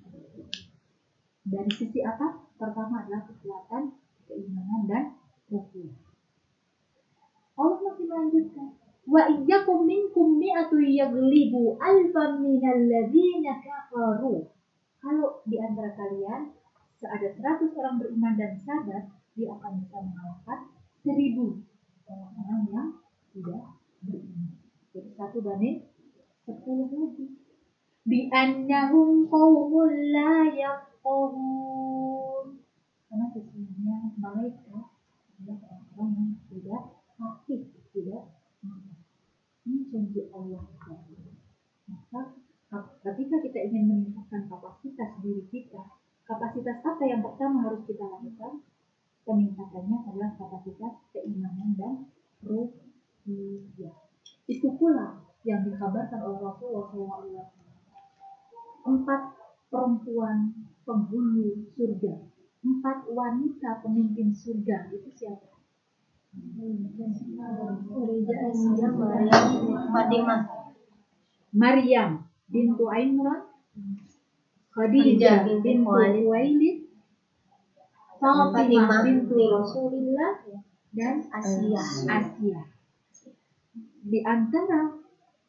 [1.44, 2.48] dari sisi apa?
[2.56, 5.04] Pertama adalah kekuatan keimanan dan
[5.52, 5.92] ruh.
[7.60, 8.77] Allah masih melanjutkan
[9.08, 14.52] wa iyyakum minkum mi'atu yaglibu alfan minal ladzina kafaru
[14.98, 16.58] kalau di antara kalian
[17.06, 19.06] ada 100 orang beriman dan sabar,
[19.38, 20.74] dia akan bisa mengalahkan
[21.06, 21.38] 1000
[22.10, 22.88] orang-orang yang
[23.30, 23.64] tidak
[24.02, 24.58] beriman.
[24.90, 25.86] Jadi satu banding
[26.42, 26.58] 10
[26.90, 27.26] lagi.
[28.08, 32.46] Bi'annahum qawmun la yaqahun.
[33.06, 34.90] Karena sesungguhnya mereka
[35.38, 36.82] adalah orang-orang yang tidak
[37.14, 37.62] fakih,
[37.94, 38.24] tidak
[39.68, 40.64] Ini janji Allah.
[41.88, 42.20] Maka
[43.04, 48.60] ketika kita ingin meningkatkan kapasitas diri kita, Kapasitas apa yang pertama harus kita lakukan?
[49.24, 51.94] Peningkatannya adalah kapasitas keimanan dan
[52.44, 53.96] ruhiyah.
[54.44, 57.48] Itu pula yang dikabarkan oleh Rasulullah SAW.
[58.92, 59.20] Empat
[59.72, 62.28] perempuan penghulu surga,
[62.60, 65.57] empat wanita pemimpin surga itu siapa?
[71.54, 72.10] Maryam
[72.52, 73.40] bintu Imran
[74.68, 76.88] Khadijah bintu Khuwailid
[78.18, 80.32] Fatimah binti Rasulillah
[80.90, 81.82] dan Asia.
[82.10, 82.60] Asia.
[84.02, 84.98] Di antara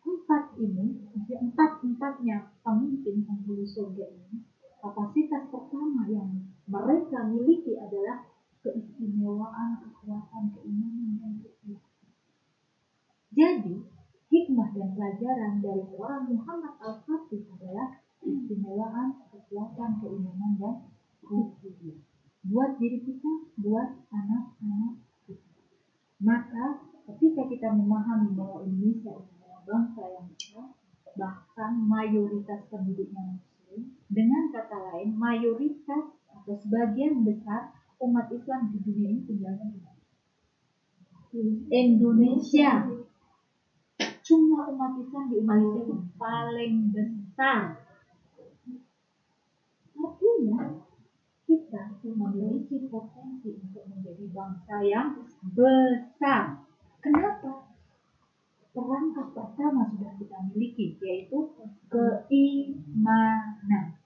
[0.05, 4.45] empat ini, di empat empatnya pemimpin penghulu surga ini,
[4.85, 6.29] kapasitas pertama yang
[6.69, 8.29] mereka miliki adalah
[8.61, 11.93] keistimewaan, kekuatan, keimanan dan keimanan.
[13.29, 13.75] Jadi,
[14.33, 20.75] hikmah dan pelajaran dari seorang Muhammad Al-Fatih adalah keistimewaan, kekuatan, keimanan dan
[21.29, 22.01] keimanan.
[22.41, 24.97] Buat diri kita, buat anak-anak
[25.29, 25.53] kita.
[26.25, 30.67] Maka ketika kita memahami bahwa Indonesia adalah bangsa yang besar,
[31.13, 39.09] bahkan mayoritas penduduknya muslim, dengan kata lain mayoritas atau sebagian besar umat Islam di dunia
[39.13, 39.88] ini tinggalnya di?
[41.69, 42.89] Indonesia.
[44.25, 47.61] Jumlah umat Islam di Indonesia itu paling besar.
[49.99, 50.61] Artinya
[51.45, 55.09] kita memiliki potensi untuk menjadi bangsa yang
[55.53, 56.65] besar.
[57.01, 57.69] Kenapa?
[58.69, 61.49] Perangkat pertama sudah kita miliki yaitu
[61.89, 63.97] keimanan.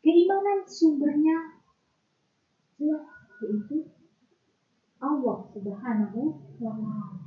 [0.00, 1.60] Keimanan sumbernya
[2.80, 3.95] yaitu
[5.00, 6.20] Allah Subhanahu
[6.60, 7.20] wa taala.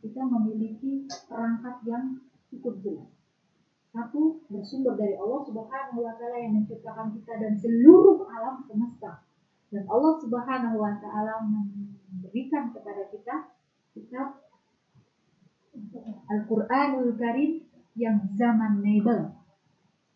[0.00, 3.10] Kita memiliki perangkat yang cukup jelas.
[3.90, 9.26] Satu bersumber dari Allah Subhanahu wa taala yang menciptakan kita dan seluruh alam semesta.
[9.70, 13.54] Dan Allah Subhanahu wa taala memberikan kepada kita
[13.94, 14.28] kitab
[16.30, 19.40] Al-Qur'anul Karim yang zaman nebel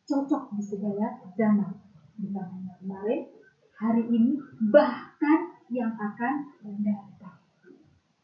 [0.04, 1.72] cocok di segala zaman.
[2.14, 2.46] Bukan
[2.78, 3.26] kemarin,
[3.74, 4.38] hari ini,
[4.70, 6.34] bahkan yang akan
[6.84, 7.38] datang.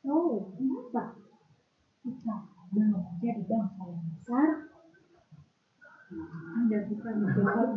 [0.00, 0.14] So,
[0.56, 1.16] kenapa
[2.04, 2.34] kita
[2.72, 4.48] belum menjadi bangsa yang besar?
[6.56, 7.70] Anda bukan menjawab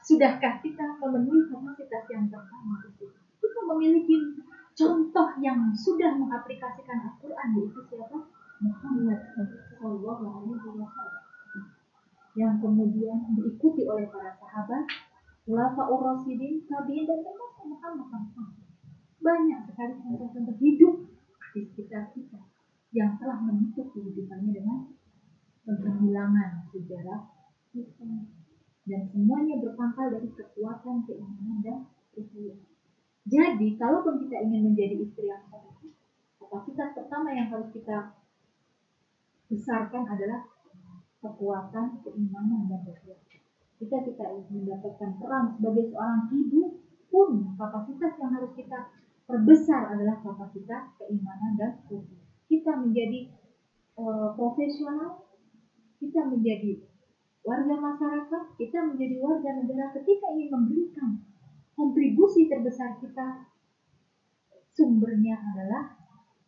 [0.00, 3.06] Sudahkah kita memenuhi kapasitas yang pertama itu?
[3.14, 4.16] Kita memiliki
[4.74, 8.18] contoh yang sudah mengaplikasikan Al-Quran yaitu siapa?
[8.60, 9.20] Muhammad
[9.78, 11.30] Sallallahu Alaihi Wasallam
[12.38, 14.86] yang kemudian diikuti oleh para sahabat,
[15.50, 18.54] ulama urasidin, tabiin dan termasuk Muhammad SAW.
[19.20, 20.94] Banyak sekali contoh-contoh hidup
[21.50, 22.38] di sekitar kita
[22.94, 24.78] yang telah menutup kehidupannya dengan
[25.66, 27.20] penghilangan sejarah
[28.86, 31.78] dan semuanya berpangkal dari kekuatan keimanan dan
[32.14, 32.70] kehidupan.
[33.28, 35.94] Jadi, kalaupun kita ingin menjadi istri yang soleh,
[36.40, 38.18] kapasitas pertama yang harus kita
[39.46, 40.48] besarkan adalah
[41.20, 43.29] kekuatan keimanan dan kekuatan.
[43.80, 46.76] Jika kita ingin mendapatkan peran sebagai seorang ibu
[47.08, 48.92] pun kapasitas yang harus kita
[49.24, 52.20] perbesar adalah kapasitas keimanan dan kekuatan.
[52.44, 53.32] Kita menjadi
[53.96, 55.24] uh, profesional,
[55.96, 56.84] kita menjadi
[57.40, 61.10] warga masyarakat, kita menjadi warga negara ketika ingin memberikan
[61.72, 63.48] kontribusi terbesar kita
[64.76, 65.96] sumbernya adalah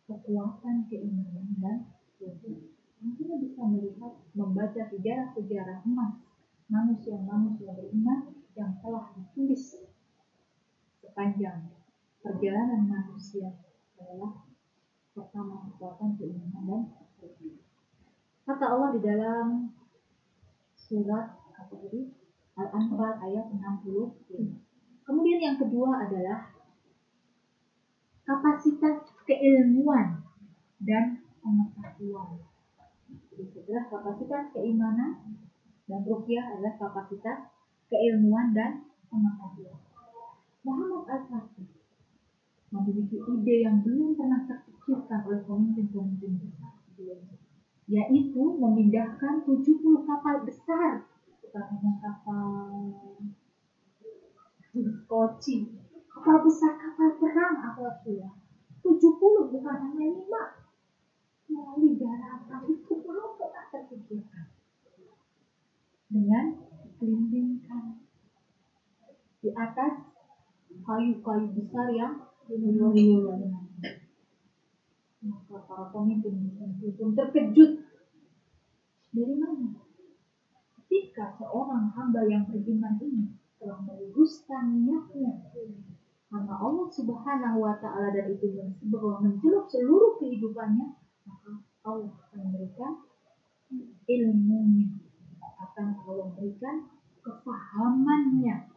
[0.05, 1.77] kekuatan keimanan dan
[2.21, 2.61] kekuatan
[3.17, 6.13] kita bisa melihat membaca sejarah-sejarah emas
[6.73, 9.85] manusia-manusia beriman yang telah ditulis.
[10.97, 11.69] Sepanjang
[12.25, 13.53] perjalanan manusia
[14.01, 14.49] adalah
[15.13, 16.89] pertama kekuatan keimanan
[17.21, 17.53] dan
[18.49, 19.69] kata Allah di dalam
[20.73, 21.37] surat
[22.53, 24.25] Al-Anfal ayat 60
[25.05, 26.53] kemudian yang kedua adalah
[28.25, 30.23] kapasitas keilmuan
[30.81, 32.41] dan pengetahuan.
[33.33, 35.42] Setelah kapasitas keimanan
[35.87, 37.51] dan rupiah adalah kapasitas
[37.91, 39.79] keilmuan dan pengetahuan.
[40.63, 41.67] Muhammad Al-Fatih
[42.71, 47.37] memiliki ide yang belum pernah terpikirkan oleh pemimpin-pemimpin besar sebelumnya,
[47.91, 51.05] yaitu memindahkan 70 kapal besar,
[51.43, 52.71] bukan hanya kapal
[55.05, 55.69] koci,
[56.09, 58.31] kapal besar, kapal perang apa ya,
[58.81, 64.52] 70 bukan hanya 5 melalui daratan itu belum pernah terpikirkan
[66.13, 68.05] dengan dikelilingan
[69.41, 70.13] di atas
[70.85, 73.49] kayu-kayu besar yang beriring
[75.23, 77.71] maka para pemimpin pun terkejut.
[79.13, 79.71] Dari mana?
[80.83, 85.47] Ketika seorang hamba yang beriman ini telah meluruskan niatnya
[86.27, 88.51] karena Allah Subhanahu wa taala dan itu
[88.91, 92.93] bahwa mencelup seluruh kehidupannya maka Allah akan memberikan
[94.09, 95.02] ilmunya
[95.73, 96.85] akan Allah berikan
[97.25, 98.69] kefahamannya.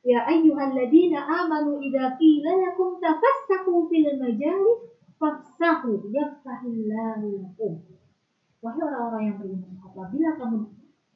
[0.00, 7.84] Ya ayyuhalladzina amanu idza qila lakum tafassahu fil majalis fafsahu yafsahillahu lakum.
[8.64, 10.58] Wahai orang-orang yang beriman apabila kamu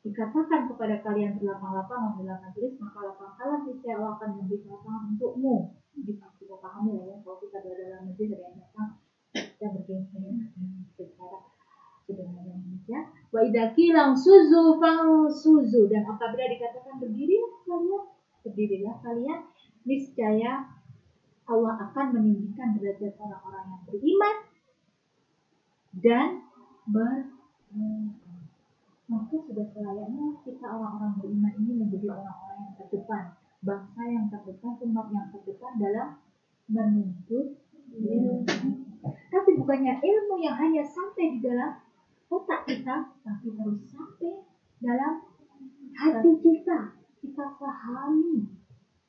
[0.05, 5.81] dikatakan kepada kalian berlapang-lapangan dalam majelis maka lapangkanlah niscaya Allah akan memberi untukmu.
[5.97, 8.91] Jadi kita pahami ya kalau kita berada dalam majelis ada yang datang
[9.33, 10.19] kita bergengsi
[10.95, 11.39] secara
[12.05, 12.55] sederhana
[12.87, 13.03] ya
[13.35, 13.43] wa
[13.75, 18.07] qila suzu fang suzu dan apabila dikatakan berdirilah kalian
[18.47, 19.41] berdirilah kalian.
[19.87, 20.67] Niscaya
[21.47, 24.37] Allah akan meninggikan derajat orang-orang yang beriman
[25.95, 26.29] dan
[26.91, 27.31] ber
[29.07, 33.25] maka sudah selayaknya kita orang-orang beriman ini menjadi orang-orang yang terdepan.
[33.63, 36.09] Bangsa yang terdepan umat yang terdepan dalam
[36.67, 37.63] menuntut
[37.95, 38.43] ilmu.
[39.07, 41.79] Tapi bukannya ilmu yang hanya sampai di dalam
[42.27, 44.35] otak kita tapi harus sampai
[44.83, 45.15] dalam
[45.97, 46.79] hati kita
[47.23, 48.51] kita pahami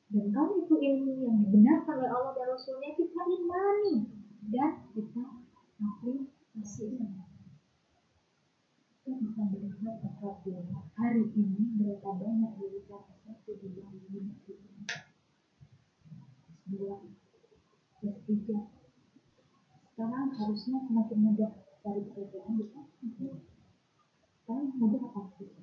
[0.08, 3.96] dan kalau itu ilmu yang dibenarkan oleh Allah dan Rasulnya kita imani
[4.48, 5.24] dan kita
[5.76, 7.28] aplikasikan
[9.08, 14.84] kita bisa melihat apabila hari ini berapa banyak jurusan satu di dalam dunia ini.
[16.68, 17.08] Dua,
[18.04, 18.58] tiga.
[19.88, 22.84] Sekarang harusnya semakin mudah cari pekerjaan bukan?
[24.44, 25.56] Sekarang mudah apa sih?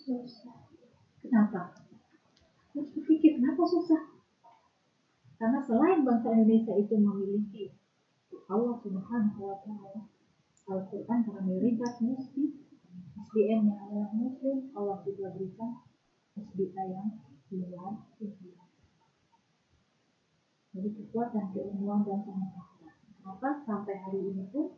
[0.00, 0.72] Susah.
[1.20, 1.76] Kenapa?
[2.72, 4.02] Harus berpikir kenapa susah?
[5.36, 7.64] Karena selain bangsa Indonesia itu memiliki
[8.48, 10.08] Allah Subhanahu wa taala.
[10.62, 12.62] Al-Quran karena mayoritas muslim
[13.18, 15.84] SDM yang adalah muslim Allah juga berikan
[16.38, 17.08] SDA yang
[17.52, 18.62] luar biasa
[20.72, 22.96] jadi kekuatan keilmuan dan pengetahuan.
[23.20, 24.72] Maka sampai hari ini pun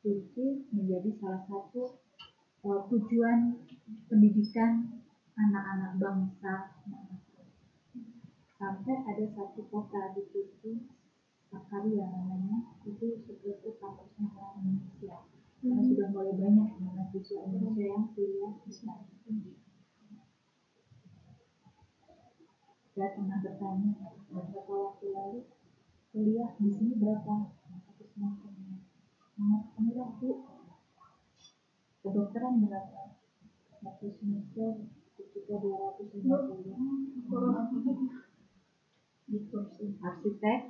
[0.00, 2.00] Turki menjadi salah satu
[2.64, 3.60] uh, tujuan
[4.08, 5.00] pendidikan
[5.36, 6.80] anak-anak bangsa
[8.56, 10.88] sampai ada satu kota di Turki
[11.52, 15.28] Sakarya namanya itu seperti kampusnya orang Indonesia
[15.60, 15.88] karena hmm.
[15.92, 19.04] sudah mulai banyak mahasiswa Indonesia yang kuliah di sana.
[22.94, 23.90] Saya pernah bertanya
[24.34, 25.40] beberapa waktu lalu
[26.10, 28.50] kuliah di sini berapa satu semester
[29.34, 30.30] sangat murah bu
[32.02, 33.14] kedokteran berapa
[33.78, 36.38] satu semester sekitar dua ratus lima
[37.30, 38.10] puluh
[39.30, 40.60] di kursi arsitek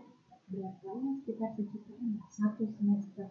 [0.53, 0.91] berapa
[1.25, 3.29] sekitar sejutaan satu semester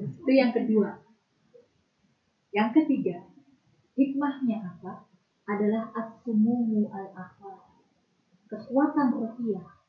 [0.00, 1.02] itu yang kedua.
[2.54, 3.16] Yang ketiga,
[3.98, 5.10] hikmahnya apa?
[5.44, 7.68] Adalah asumumu al akhwat
[8.48, 9.82] Kekuatan rupiah,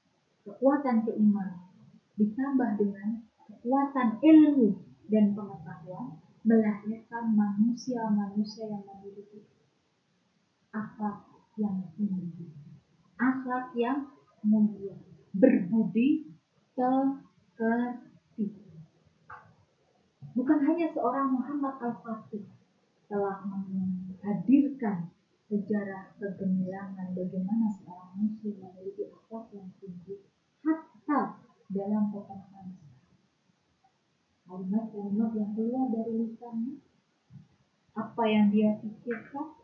[0.44, 1.70] kekuatan keimanan,
[2.18, 9.46] ditambah dengan kekuatan ilmu dan pengetahuan melahirkan manusia-manusia yang memiliki
[10.74, 11.30] akhlak
[11.62, 12.52] yang tinggi,
[13.22, 14.10] akhlak yang
[14.42, 14.98] mulia,
[15.32, 16.36] berbudi
[16.76, 18.15] pekerti.
[20.36, 22.44] Bukan hanya seorang Muhammad Al-Fatih
[23.08, 25.16] telah menghadirkan
[25.48, 30.26] sejarah kegemilangan bagaimana seorang muslim memiliki akhlak yang tinggi
[30.66, 32.82] hatta dalam peperangan
[34.46, 36.76] kalimat-kalimat yang keluar dari lisannya
[37.96, 39.56] apa yang dia pikirkan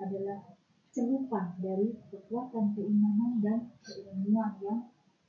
[0.00, 0.56] adalah
[0.90, 4.80] celupan dari kekuatan keimanan dan keilmuan yang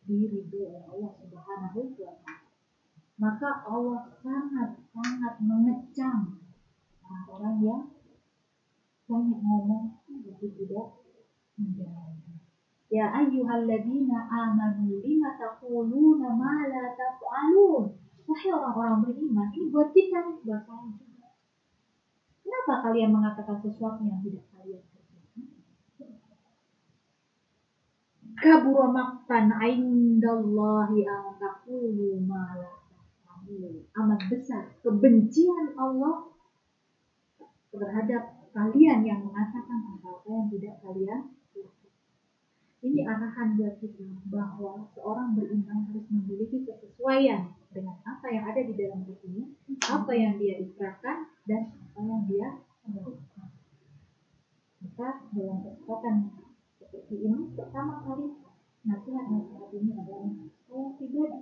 [0.07, 2.46] diridhoi oleh Allah Subhanahu wa taala.
[3.17, 6.37] Maka Allah sangat-sangat mengecam
[7.33, 7.83] orang yang
[9.09, 10.87] banyak ngomong tapi tidak
[11.57, 12.37] menjalankan.
[12.93, 17.97] Ya ayyuhalladzina amanu lima taquluna ma la taf'alun.
[18.27, 21.31] Wahai orang-orang beriman, ini buat kita, buat saya juga.
[22.43, 24.83] Kenapa kalian mengatakan sesuatu yang tidak kalian
[28.37, 32.86] kabura maktan indallahi an taqulu ma la
[34.03, 36.31] amat besar kebencian Allah
[37.71, 41.21] terhadap kalian yang mengatakan apa-apa yang tidak kalian
[42.85, 48.73] ini arahan buat kita bahwa seorang beriman harus memiliki kesesuaian dengan apa yang ada di
[48.77, 49.45] dalam hatinya,
[49.97, 52.47] apa yang dia ikrarkan dan apa yang dia
[52.85, 53.49] lakukan.
[54.77, 56.15] Maka dalam kesempatan
[56.77, 58.29] seperti ini pertama kali
[58.85, 60.31] nasihat-nasihat ini adalah
[60.69, 61.39] saya pribadi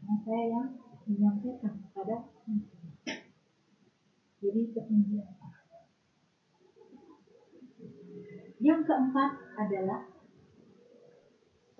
[0.00, 0.68] karena saya yang
[1.10, 2.30] menyampaikan kepada
[4.40, 5.28] jadi ketinggian
[8.60, 10.04] yang keempat adalah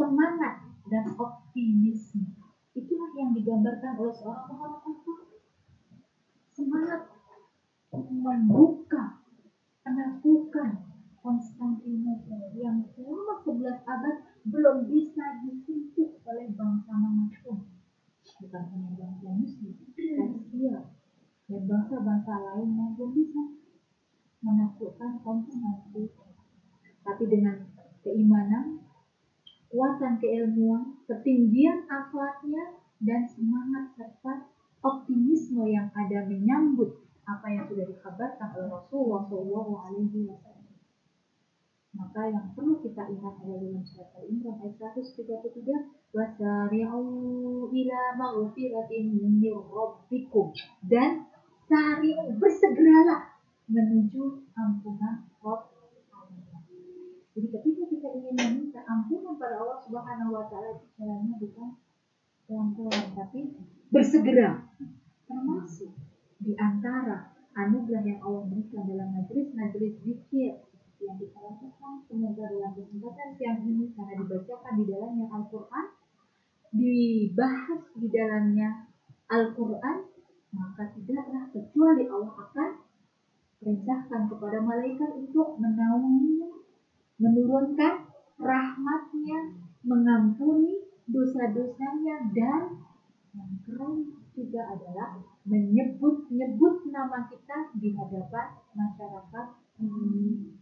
[0.01, 0.55] semangat
[0.89, 2.25] dan optimisme.
[2.73, 4.97] Itulah yang digambarkan oleh seorang Muhammad
[6.57, 7.03] semangat
[7.93, 9.21] membuka
[9.85, 10.89] menaklukkan
[11.21, 14.17] Konstantinopel yang selama 11 abad
[14.49, 17.80] belum bisa disentuh oleh bangsa mana pun.
[18.41, 20.29] Bukan hanya bangsa muslim, dan
[22.41, 23.43] lain yang belum bisa
[24.41, 26.09] menaklukkan kaum nanti.
[27.05, 27.69] Tapi dengan
[28.01, 28.81] keimanan,
[29.69, 34.49] kuatan keilmuan, ketinggian akhlaknya, dan semangat serta
[34.81, 40.50] optimisme yang ada menyambut apa yang sudah dikabarkan oleh Rasulullah SAW.
[42.11, 47.03] Maka yang perlu kita ingat adalah dalam surat Al-Imran ayat 133 wasari'u
[47.71, 50.51] ila maghfiratin min rabbikum.
[50.83, 51.31] Dan
[51.71, 53.39] sari'u bersegeralah
[53.71, 55.71] menuju ampunan Rabb
[57.31, 61.69] jadi ketika kita ingin meminta ampunan pada Allah Subhanahu wa taala itu caranya bukan
[62.45, 63.41] pelan-pelan tapi
[63.89, 64.67] bersegera.
[65.25, 65.95] Termasuk
[66.43, 70.59] di antara anugerah yang Allah berikan dalam majelis-majelis zikir
[71.01, 75.87] yang kita lakukan semoga dalam kesempatan siang ini karena dibacakan di dalamnya Al-Quran
[76.71, 78.69] dibahas di dalamnya
[79.33, 79.97] Al-Quran
[80.51, 82.71] maka tidaklah kecuali Allah akan
[83.61, 86.53] perintahkan kepada malaikat untuk menaungi
[87.21, 87.95] menurunkan
[88.41, 89.39] rahmatnya
[89.85, 92.81] mengampuni dosa-dosanya dan
[93.31, 99.47] yang keren juga adalah menyebut-nyebut nama kita di hadapan masyarakat
[99.81, 100.60] ini.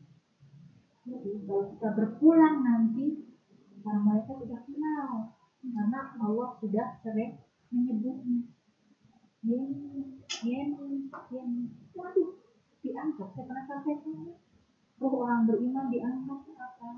[1.09, 3.24] Kalau kita berpulang nanti,
[3.80, 7.40] para mereka sudah kenal karena Allah sudah sering
[7.72, 8.52] menyebutnya.
[9.46, 9.70] Yen,
[10.44, 11.50] yen, yen.
[11.94, 12.30] Waduh,
[12.84, 13.28] diangkat.
[13.32, 14.36] Saya pernah sampaikan.
[14.98, 16.90] Ruh orang beriman diangkat apa?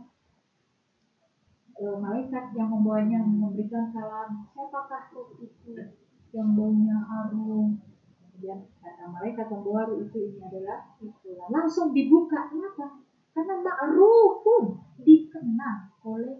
[1.76, 4.48] E, malaikat yang membawanya memberikan salam.
[4.56, 6.00] Siapakah ruh itu?
[6.30, 7.82] yang baunya harum.
[8.22, 11.30] Kemudian kata mereka pembawa itu ini adalah itu.
[11.50, 12.48] Langsung dibuka.
[12.48, 13.02] Kenapa?
[13.30, 14.64] Karena ma'rufun
[15.00, 16.38] dikenal oleh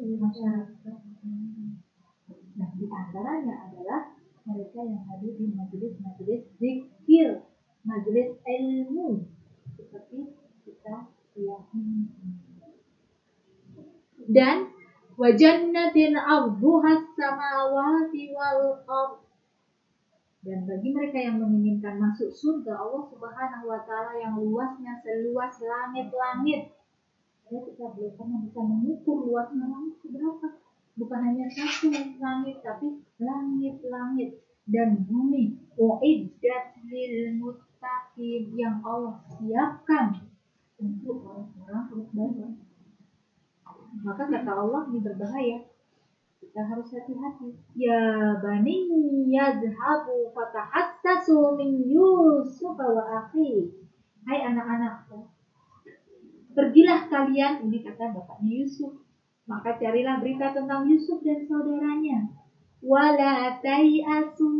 [0.00, 0.98] masyarakat.
[2.52, 4.00] Nah, di antaranya adalah
[4.42, 7.46] mereka yang hadir di majelis-majelis zikir,
[7.86, 9.28] majelis ilmu
[9.78, 10.34] seperti
[10.66, 10.96] kita
[11.38, 12.10] yang ini.
[14.26, 14.70] Dan
[15.18, 19.31] wajannatin arduhas samawati wal ard
[20.42, 26.74] dan bagi mereka yang menginginkan masuk surga Allah Subhanahu wa taala yang luasnya seluas langit-langit.
[27.46, 30.46] Ya, kita belum pernah bisa mengukur luasnya langit seberapa.
[30.98, 35.62] Bukan hanya satu langit tapi langit-langit dan bumi.
[35.78, 40.26] Uiddat lil muttaqin yang Allah siapkan
[40.82, 42.50] untuk orang-orang beribadah.
[44.02, 45.71] Maka kata Allah ini berbahaya
[46.52, 47.56] kita harus hati-hati.
[47.72, 48.84] Ya bani
[49.32, 53.72] yadhabu fatahassasu min Yusuf wa akhi.
[54.28, 55.32] Hai anak-anakku.
[56.52, 59.00] Pergilah kalian, ini kata bapaknya Yusuf.
[59.48, 62.28] Maka carilah berita tentang Yusuf dan saudaranya.
[62.84, 64.52] Wala tayasu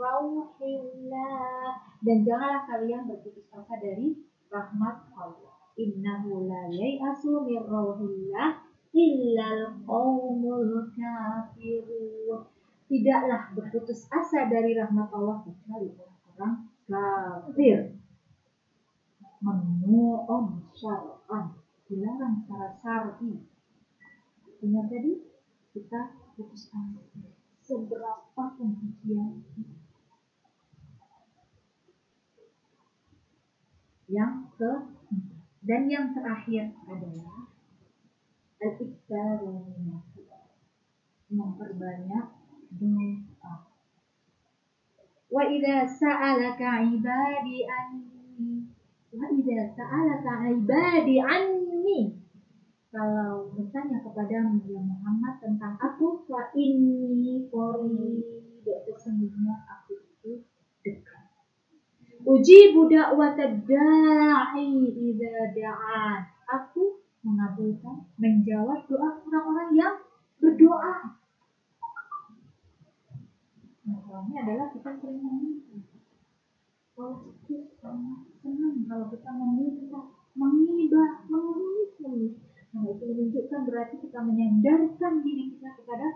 [0.00, 1.76] rauhillah.
[2.00, 4.16] Dan janganlah kalian berputus asa dari
[4.48, 5.60] rahmat Allah.
[5.76, 12.48] Innahu la yayasu mir rauhillah illal qaumul kafirun.
[12.88, 17.96] Tidaklah berputus asa dari rahmat Allah kecuali orang-orang kafir.
[19.40, 21.56] Menu'un syar'an.
[21.88, 23.42] Dilarang secara syar'i.
[24.62, 25.12] Ingat tadi
[25.72, 26.00] kita
[26.36, 27.00] putus asa.
[27.62, 29.40] Seberapa penghentian
[34.12, 34.72] yang ke
[35.64, 37.51] dan yang terakhir adalah
[38.62, 39.66] al-iktaru
[41.32, 42.26] memperbanyak
[42.78, 43.54] doa.
[45.32, 48.68] Wa idza sa'alaka ibadi anni
[49.16, 52.20] wa idza sa'alaka ibadi anni
[52.92, 60.44] kalau bertanya kepada ya Muhammad tentang aku wa inni qarib sesungguhnya aku itu
[60.84, 61.32] dekat.
[62.22, 63.16] Uji budak
[63.64, 66.20] da'i idza da'an.
[66.52, 69.94] Aku mengabulkan, menjawab doa orang-orang yang
[70.42, 71.18] berdoa.
[73.82, 75.78] Masalahnya adalah kita sering meminta.
[76.92, 80.00] Kalau itu sangat senang kalau kita meminta,
[80.36, 82.34] mengibah, mengemis-ngemis.
[82.72, 86.08] Nah itu menunjukkan berarti kita menyandarkan diri kita kepada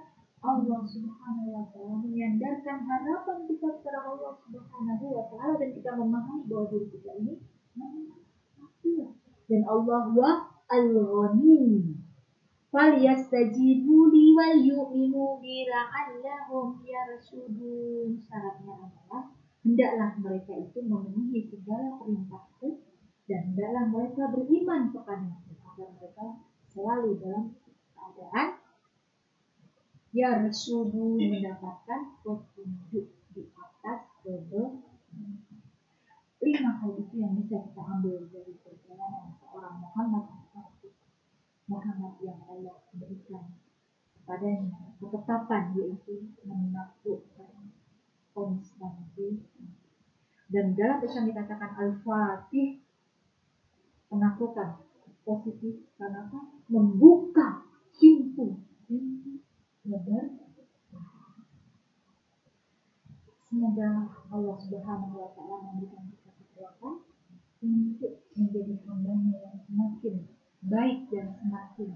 [0.46, 6.44] Allah Subhanahu wa taala, menyandarkan harapan kita kepada Allah Subhanahu wa taala dan kita memahami
[6.46, 7.34] bahwa diri kita ini
[9.46, 11.94] dan Allah wa al-ghani
[12.74, 22.82] falyastajibu li wal yu'minu bi la'allahum yarsudun syaratnya adalah hendaklah mereka itu memenuhi segala perintahku
[23.26, 26.26] dan hendaklah mereka beriman kepadaku agar mereka
[26.70, 27.44] selalu dalam
[27.94, 28.48] keadaan
[30.14, 34.86] yarsudu mendapatkan petunjuk di atas kebenaran
[36.46, 40.45] lima hal itu yang bisa kita ambil dari perjalanan seorang Muhammad
[41.66, 43.58] Muhammad yang Allah berikan
[44.14, 44.96] kepadanya.
[45.02, 47.74] Ketetapan yaitu menaklukkan
[48.32, 49.42] konstansi
[50.46, 52.78] dan dalam Islam dikatakan al-fatih
[54.06, 54.78] penaklukan
[55.26, 56.40] positif karena apa?
[56.70, 57.66] Membuka
[57.98, 59.42] pintu pintu
[59.82, 60.38] lebar.
[63.46, 63.90] Semoga
[64.30, 66.94] Allah Subhanahu wa taala memberikan kita kekuatan
[67.62, 70.14] untuk menjadi hambanya yang semakin
[70.64, 71.90] baik dan semakin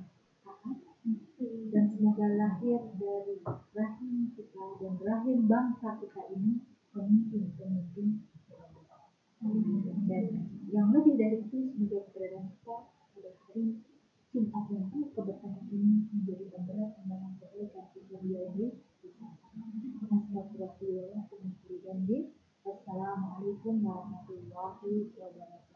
[1.72, 3.40] dan semoga lahir dari
[3.72, 6.60] rahim kita dan rahim bangsa kita ini
[6.92, 8.08] pemimpin-pemimpin
[10.04, 10.24] dan
[10.68, 12.76] yang lebih dari itu semoga keberadaan kita
[13.16, 13.80] pada hari
[14.30, 18.70] Jumat yang penuh keberkahan ini menjadi pemberat pembangunan kebaikan kita di akhir
[22.60, 25.69] Assalamualaikum warahmatullahi wabarakatuh.